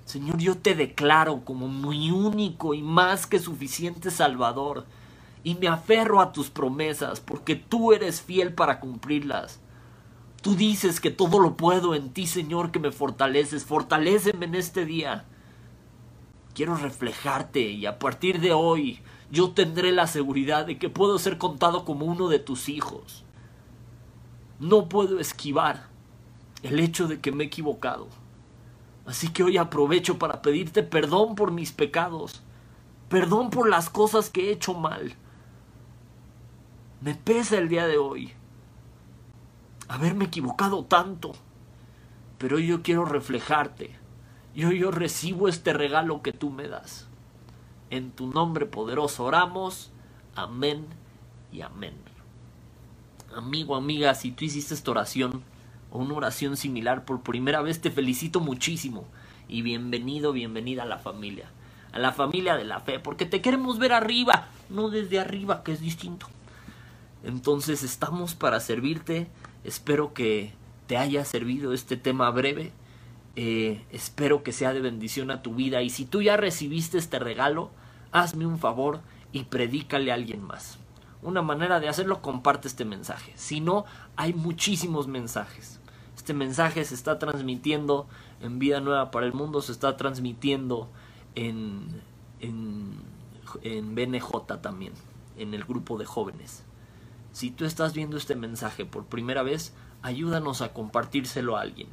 Señor, 0.06 0.38
yo 0.38 0.56
te 0.56 0.76
declaro 0.76 1.44
como 1.44 1.68
mi 1.68 2.12
único 2.12 2.76
y 2.76 2.84
más 2.84 3.26
que 3.26 3.40
suficiente 3.40 4.12
Salvador, 4.12 4.86
y 5.44 5.56
me 5.56 5.68
aferro 5.68 6.22
a 6.22 6.32
tus 6.32 6.52
promesas, 6.52 7.22
porque 7.22 7.56
tú 7.56 7.92
eres 7.92 8.22
fiel 8.22 8.54
para 8.54 8.80
cumplirlas. 8.80 9.60
Tú 10.42 10.56
dices 10.56 11.00
que 11.00 11.12
todo 11.12 11.40
lo 11.40 11.58
puedo 11.58 11.96
en 11.96 12.12
ti, 12.12 12.28
Señor, 12.28 12.72
que 12.72 12.80
me 12.80 12.92
fortaleces. 12.92 13.66
Fortaléceme 13.66 14.46
en 14.46 14.56
este 14.56 14.86
día. 14.86 15.26
Quiero 16.54 16.76
reflejarte 16.76 17.62
y 17.62 17.86
a 17.86 18.00
partir 18.00 18.40
de 18.40 18.54
hoy 18.54 19.00
yo 19.32 19.52
tendré 19.52 19.92
la 19.92 20.08
seguridad 20.08 20.66
de 20.66 20.78
que 20.78 20.90
puedo 20.90 21.20
ser 21.20 21.38
contado 21.38 21.86
como 21.86 22.06
uno 22.06 22.30
de 22.30 22.40
tus 22.40 22.70
hijos. 22.70 23.24
No 24.60 24.90
puedo 24.90 25.20
esquivar 25.20 25.88
el 26.64 26.80
hecho 26.80 27.08
de 27.08 27.20
que 27.20 27.32
me 27.32 27.44
he 27.44 27.48
equivocado. 27.48 28.08
Así 29.06 29.30
que 29.30 29.44
hoy 29.44 29.58
aprovecho 29.58 30.18
para 30.18 30.42
pedirte 30.42 30.84
perdón 30.84 31.36
por 31.36 31.52
mis 31.52 31.72
pecados, 31.72 32.42
perdón 33.10 33.50
por 33.50 33.70
las 33.70 33.90
cosas 33.90 34.30
que 34.30 34.48
he 34.48 34.52
hecho 34.52 34.74
mal. 34.74 35.16
Me 37.02 37.16
pesa 37.16 37.58
el 37.58 37.70
día 37.70 37.86
de 37.86 37.98
hoy 37.98 38.34
haberme 39.88 40.26
equivocado 40.26 40.86
tanto, 40.86 41.34
pero 42.38 42.60
yo 42.60 42.82
quiero 42.82 43.06
reflejarte. 43.06 43.96
Y 44.54 44.66
hoy 44.66 44.80
yo 44.80 44.92
recibo 44.92 45.48
este 45.48 45.74
regalo 45.74 46.22
que 46.22 46.34
tú 46.34 46.50
me 46.50 46.68
das. 46.68 47.08
En 47.90 48.12
tu 48.12 48.28
nombre 48.28 48.66
poderoso 48.66 49.24
oramos. 49.24 49.92
Amén 50.36 50.86
y 51.52 51.62
amén. 51.62 51.94
Amigo, 53.36 53.76
amiga, 53.76 54.16
si 54.16 54.32
tú 54.32 54.46
hiciste 54.46 54.74
esta 54.74 54.92
oración, 54.92 55.44
o 55.92 56.00
una 56.00 56.16
oración 56.16 56.58
similar 56.58 57.06
por 57.06 57.22
primera 57.22 57.62
vez, 57.62 57.82
te 57.82 57.92
felicito 57.92 58.40
muchísimo 58.40 59.06
y 59.48 59.62
bienvenido, 59.62 60.34
bienvenida 60.34 60.84
a 60.84 60.88
la 60.88 60.98
familia, 60.98 61.50
a 61.92 62.00
la 62.00 62.12
familia 62.12 62.56
de 62.58 62.66
la 62.66 62.80
fe, 62.80 63.00
porque 63.00 63.26
te 63.26 63.42
queremos 63.42 63.80
ver 63.80 63.94
arriba, 63.94 64.48
no 64.70 64.90
desde 64.90 65.20
arriba, 65.20 65.64
que 65.64 65.72
es 65.72 65.80
distinto. 65.80 66.28
Entonces 67.24 67.84
estamos 67.84 68.36
para 68.36 68.60
servirte, 68.60 69.28
espero 69.64 70.14
que 70.14 70.54
te 70.88 70.98
haya 70.98 71.26
servido 71.26 71.74
este 71.74 71.98
tema 71.98 72.30
breve, 72.32 72.72
eh, 73.36 73.86
espero 73.92 74.42
que 74.42 74.52
sea 74.52 74.74
de 74.74 74.82
bendición 74.82 75.30
a 75.30 75.42
tu 75.42 75.54
vida 75.54 75.82
y 75.84 75.90
si 75.90 76.06
tú 76.06 76.22
ya 76.22 76.38
recibiste 76.38 76.98
este 76.98 77.20
regalo, 77.20 77.70
hazme 78.12 78.46
un 78.46 78.58
favor 78.58 79.02
y 79.32 79.44
predícale 79.44 80.12
a 80.12 80.16
alguien 80.16 80.44
más. 80.44 80.80
Una 81.22 81.42
manera 81.42 81.80
de 81.80 81.90
hacerlo, 81.90 82.22
comparte 82.22 82.68
este 82.68 82.86
mensaje. 82.86 83.34
Si 83.36 83.60
no, 83.60 83.86
hay 84.16 84.34
muchísimos 84.34 85.08
mensajes. 85.08 85.80
Este 86.16 86.34
mensaje 86.34 86.84
se 86.86 86.96
está 86.96 87.20
transmitiendo 87.20 88.08
en 88.42 88.60
Vida 88.60 88.80
Nueva 88.80 89.12
para 89.12 89.26
el 89.26 89.34
Mundo, 89.34 89.62
se 89.62 89.72
está 89.72 89.98
transmitiendo 89.98 90.90
en, 91.36 92.02
en, 92.40 93.02
en 93.62 93.96
BNJ 93.96 94.62
también, 94.62 94.94
en 95.38 95.54
el 95.54 95.64
grupo 95.64 95.98
de 95.98 96.06
jóvenes. 96.06 96.64
Si 97.38 97.52
tú 97.52 97.66
estás 97.66 97.94
viendo 97.94 98.18
este 98.18 98.34
mensaje 98.34 98.84
por 98.84 99.06
primera 99.06 99.44
vez, 99.44 99.72
ayúdanos 100.02 100.64
a 100.64 100.74
compartírselo 100.74 101.56
a 101.56 101.62
alguien. 101.62 101.88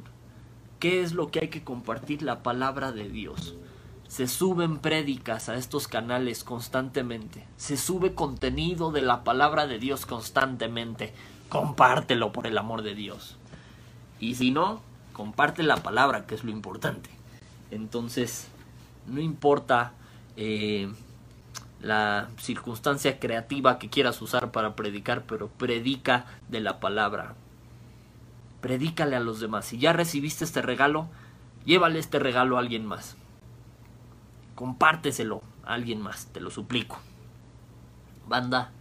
¿Qué 0.79 1.03
es 1.03 1.11
lo 1.13 1.29
que 1.29 1.41
hay 1.41 1.47
que 1.49 1.63
compartir? 1.63 2.23
La 2.23 2.41
palabra 2.41 2.91
de 2.91 3.09
Dios. 3.09 3.53
Se 4.07 4.27
suben 4.27 4.79
prédicas 4.79 5.47
a 5.47 5.55
estos 5.55 5.87
canales 5.87 6.43
constantemente. 6.43 7.45
Se 7.57 7.77
sube 7.77 8.15
contenido 8.15 8.91
de 8.91 9.03
la 9.03 9.23
palabra 9.23 9.67
de 9.67 9.77
Dios 9.77 10.07
constantemente. 10.07 11.13
Compártelo 11.47 12.31
por 12.31 12.47
el 12.47 12.57
amor 12.57 12.81
de 12.81 12.95
Dios. 12.95 13.37
Y 14.19 14.33
si 14.33 14.49
no, 14.49 14.81
comparte 15.13 15.61
la 15.61 15.77
palabra, 15.77 16.25
que 16.25 16.33
es 16.33 16.43
lo 16.43 16.49
importante. 16.49 17.11
Entonces, 17.69 18.47
no 19.05 19.21
importa 19.21 19.93
eh, 20.37 20.91
la 21.81 22.29
circunstancia 22.37 23.19
creativa 23.19 23.79
que 23.79 23.89
quieras 23.89 24.21
usar 24.21 24.51
para 24.51 24.75
predicar, 24.75 25.23
pero 25.25 25.47
predica 25.49 26.25
de 26.49 26.61
la 26.61 26.79
palabra. 26.79 27.35
Predícale 28.61 29.15
a 29.15 29.19
los 29.19 29.39
demás. 29.39 29.65
Si 29.65 29.77
ya 29.77 29.93
recibiste 29.93 30.43
este 30.43 30.61
regalo, 30.61 31.07
llévale 31.65 31.99
este 31.99 32.19
regalo 32.19 32.57
a 32.57 32.61
alguien 32.61 32.85
más 32.85 33.15
compárteselo 34.55 35.41
a 35.65 35.73
alguien 35.73 36.01
más, 36.01 36.27
te 36.27 36.39
lo 36.39 36.49
suplico. 36.49 36.97
Banda, 38.27 38.71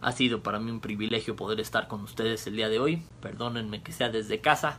ha 0.00 0.12
sido 0.12 0.42
para 0.42 0.60
mí 0.60 0.70
un 0.70 0.80
privilegio 0.80 1.34
poder 1.34 1.58
estar 1.58 1.88
con 1.88 2.02
ustedes 2.02 2.46
el 2.46 2.56
día 2.56 2.68
de 2.68 2.78
hoy. 2.78 3.02
Perdónenme 3.20 3.82
que 3.82 3.92
sea 3.92 4.10
desde 4.10 4.40
casa. 4.40 4.78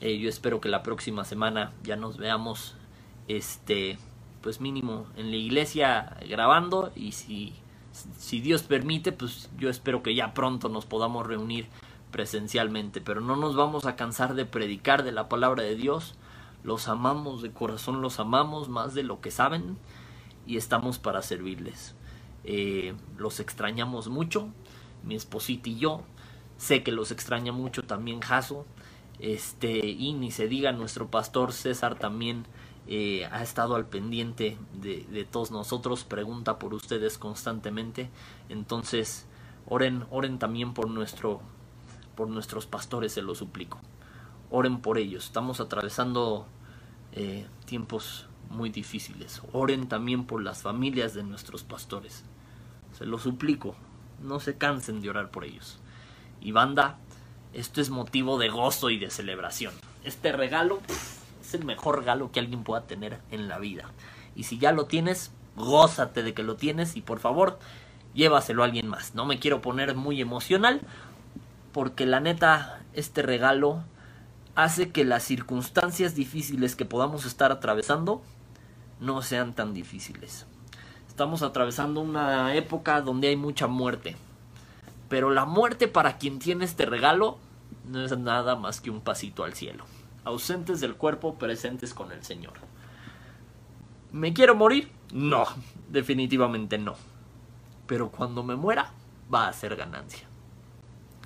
Eh, 0.00 0.18
yo 0.18 0.28
espero 0.28 0.60
que 0.60 0.68
la 0.68 0.82
próxima 0.82 1.24
semana 1.24 1.72
ya 1.82 1.96
nos 1.96 2.18
veamos, 2.18 2.76
este, 3.26 3.98
pues 4.40 4.60
mínimo 4.60 5.06
en 5.16 5.30
la 5.30 5.36
iglesia 5.36 6.16
grabando 6.28 6.92
y 6.94 7.12
si, 7.12 7.54
si 8.18 8.40
Dios 8.40 8.62
permite, 8.62 9.12
pues 9.12 9.50
yo 9.58 9.68
espero 9.70 10.02
que 10.02 10.14
ya 10.14 10.34
pronto 10.34 10.68
nos 10.68 10.86
podamos 10.86 11.26
reunir 11.26 11.68
presencialmente. 12.10 13.00
Pero 13.00 13.20
no 13.20 13.36
nos 13.36 13.56
vamos 13.56 13.86
a 13.86 13.96
cansar 13.96 14.34
de 14.34 14.46
predicar 14.46 15.02
de 15.02 15.12
la 15.12 15.28
palabra 15.28 15.62
de 15.62 15.76
Dios 15.76 16.14
los 16.66 16.88
amamos 16.88 17.42
de 17.42 17.52
corazón, 17.52 18.02
los 18.02 18.18
amamos 18.18 18.68
más 18.68 18.92
de 18.92 19.04
lo 19.04 19.20
que 19.20 19.30
saben 19.30 19.78
y 20.48 20.56
estamos 20.56 20.98
para 20.98 21.22
servirles. 21.22 21.94
Eh, 22.42 22.94
los 23.16 23.38
extrañamos 23.38 24.08
mucho, 24.08 24.48
mi 25.04 25.14
esposita 25.14 25.68
y 25.68 25.78
yo. 25.78 26.02
Sé 26.58 26.82
que 26.82 26.90
los 26.90 27.12
extraña 27.12 27.52
mucho 27.52 27.84
también 27.84 28.20
Jaso. 28.20 28.66
Este, 29.20 29.86
y 29.86 30.12
ni 30.14 30.32
se 30.32 30.48
diga, 30.48 30.72
nuestro 30.72 31.08
pastor 31.08 31.52
César 31.52 31.98
también 32.00 32.46
eh, 32.88 33.26
ha 33.32 33.42
estado 33.42 33.74
al 33.74 33.86
pendiente 33.86 34.56
de, 34.74 35.26
todos 35.30 35.50
nosotros, 35.50 36.04
pregunta 36.04 36.58
por 36.58 36.72
ustedes 36.72 37.18
constantemente. 37.18 38.10
Entonces, 38.48 39.26
oren, 39.66 40.04
oren 40.10 40.38
también 40.38 40.72
por 40.72 40.88
nuestro, 40.88 41.40
por 42.14 42.28
nuestros 42.28 42.66
pastores, 42.66 43.12
se 43.12 43.22
lo 43.22 43.34
suplico. 43.34 43.80
Oren 44.50 44.80
por 44.80 44.98
ellos. 44.98 45.24
Estamos 45.24 45.60
atravesando 45.60 46.46
eh, 47.12 47.46
tiempos 47.64 48.26
muy 48.50 48.70
difíciles. 48.70 49.42
Oren 49.52 49.88
también 49.88 50.24
por 50.24 50.42
las 50.42 50.62
familias 50.62 51.12
de 51.12 51.24
nuestros 51.24 51.64
pastores. 51.64 52.22
Se 52.96 53.04
lo 53.04 53.18
suplico, 53.18 53.74
no 54.22 54.38
se 54.38 54.56
cansen 54.56 55.00
de 55.00 55.10
orar 55.10 55.30
por 55.30 55.44
ellos. 55.44 55.80
Y 56.40 56.52
banda, 56.52 56.98
Esto 57.52 57.80
es 57.80 57.90
motivo 57.90 58.38
de 58.38 58.50
gozo 58.50 58.90
y 58.90 58.98
de 58.98 59.08
celebración. 59.10 59.72
Este 60.04 60.30
regalo 60.30 60.80
es 61.46 61.54
el 61.54 61.64
mejor 61.64 61.98
regalo 61.98 62.32
que 62.32 62.40
alguien 62.40 62.64
pueda 62.64 62.86
tener 62.86 63.20
en 63.30 63.48
la 63.48 63.58
vida. 63.58 63.90
Y 64.34 64.44
si 64.44 64.58
ya 64.58 64.72
lo 64.72 64.86
tienes, 64.86 65.32
gózate 65.56 66.22
de 66.22 66.34
que 66.34 66.42
lo 66.42 66.56
tienes 66.56 66.96
y 66.96 67.00
por 67.00 67.18
favor, 67.18 67.58
llévaselo 68.14 68.62
a 68.62 68.66
alguien 68.66 68.88
más. 68.88 69.14
No 69.14 69.24
me 69.24 69.38
quiero 69.38 69.62
poner 69.62 69.94
muy 69.94 70.20
emocional 70.20 70.80
porque 71.72 72.06
la 72.06 72.20
neta, 72.20 72.82
este 72.92 73.22
regalo 73.22 73.82
hace 74.54 74.90
que 74.90 75.04
las 75.04 75.22
circunstancias 75.22 76.14
difíciles 76.14 76.76
que 76.76 76.84
podamos 76.84 77.26
estar 77.26 77.52
atravesando 77.52 78.22
no 79.00 79.22
sean 79.22 79.54
tan 79.54 79.74
difíciles. 79.74 80.46
Estamos 81.08 81.42
atravesando 81.42 82.00
una 82.00 82.54
época 82.54 83.00
donde 83.02 83.28
hay 83.28 83.36
mucha 83.36 83.66
muerte. 83.66 84.16
Pero 85.08 85.30
la 85.30 85.44
muerte 85.44 85.86
para 85.88 86.18
quien 86.18 86.38
tiene 86.38 86.64
este 86.64 86.86
regalo 86.86 87.38
no 87.86 88.04
es 88.04 88.16
nada 88.18 88.56
más 88.56 88.80
que 88.80 88.90
un 88.90 89.00
pasito 89.00 89.44
al 89.44 89.54
cielo. 89.54 89.84
Ausentes 90.26 90.80
del 90.80 90.96
cuerpo, 90.96 91.38
presentes 91.38 91.94
con 91.94 92.10
el 92.10 92.24
Señor. 92.24 92.54
¿Me 94.10 94.32
quiero 94.32 94.56
morir? 94.56 94.90
No, 95.12 95.44
definitivamente 95.88 96.78
no. 96.78 96.96
Pero 97.86 98.10
cuando 98.10 98.42
me 98.42 98.56
muera, 98.56 98.90
va 99.32 99.46
a 99.46 99.52
ser 99.52 99.76
ganancia. 99.76 100.26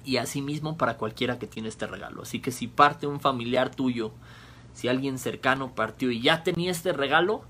Y 0.04 0.18
asimismo 0.18 0.76
para 0.76 0.98
cualquiera 0.98 1.38
que 1.38 1.46
tiene 1.46 1.70
este 1.70 1.86
regalo. 1.86 2.20
Así 2.20 2.40
que 2.40 2.52
si 2.52 2.66
parte 2.66 3.06
un 3.06 3.20
familiar 3.20 3.74
tuyo, 3.74 4.12
si 4.74 4.88
alguien 4.88 5.18
cercano 5.18 5.74
partió 5.74 6.10
y 6.10 6.20
ya 6.20 6.42
tenía 6.42 6.70
este 6.70 6.92
regalo, 6.92 7.44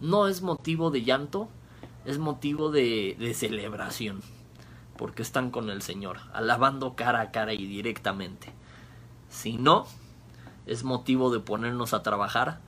no 0.00 0.28
es 0.28 0.40
motivo 0.40 0.92
de 0.92 1.02
llanto, 1.02 1.48
es 2.04 2.18
motivo 2.18 2.70
de, 2.70 3.16
de 3.18 3.34
celebración. 3.34 4.20
Porque 4.96 5.22
están 5.22 5.50
con 5.50 5.68
el 5.68 5.82
Señor, 5.82 6.18
alabando 6.32 6.94
cara 6.94 7.22
a 7.22 7.32
cara 7.32 7.54
y 7.54 7.66
directamente. 7.66 8.52
Si 9.30 9.56
no, 9.56 9.88
es 10.66 10.84
motivo 10.84 11.30
de 11.30 11.40
ponernos 11.40 11.94
a 11.94 12.02
trabajar 12.02 12.60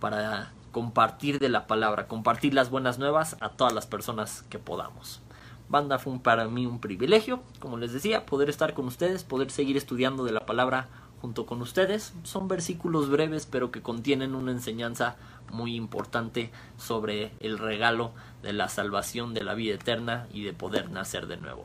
para 0.00 0.52
compartir 0.72 1.38
de 1.38 1.48
la 1.48 1.66
palabra, 1.66 2.08
compartir 2.08 2.52
las 2.52 2.70
buenas 2.70 2.98
nuevas 2.98 3.36
a 3.40 3.50
todas 3.50 3.72
las 3.72 3.86
personas 3.86 4.44
que 4.50 4.58
podamos. 4.58 5.20
Banda 5.68 5.98
fue 5.98 6.18
para 6.18 6.46
mí 6.46 6.66
un 6.66 6.80
privilegio, 6.80 7.42
como 7.58 7.78
les 7.78 7.92
decía, 7.92 8.26
poder 8.26 8.50
estar 8.50 8.74
con 8.74 8.86
ustedes, 8.86 9.24
poder 9.24 9.50
seguir 9.50 9.76
estudiando 9.76 10.24
de 10.24 10.32
la 10.32 10.46
palabra 10.46 10.88
junto 11.20 11.46
con 11.46 11.62
ustedes. 11.62 12.12
Son 12.22 12.48
versículos 12.48 13.08
breves, 13.08 13.46
pero 13.46 13.70
que 13.70 13.80
contienen 13.80 14.34
una 14.34 14.52
enseñanza 14.52 15.16
muy 15.50 15.74
importante 15.74 16.50
sobre 16.76 17.32
el 17.40 17.58
regalo 17.58 18.12
de 18.42 18.52
la 18.52 18.68
salvación, 18.68 19.32
de 19.32 19.42
la 19.42 19.54
vida 19.54 19.74
eterna 19.74 20.26
y 20.32 20.42
de 20.42 20.52
poder 20.52 20.90
nacer 20.90 21.26
de 21.26 21.38
nuevo. 21.38 21.64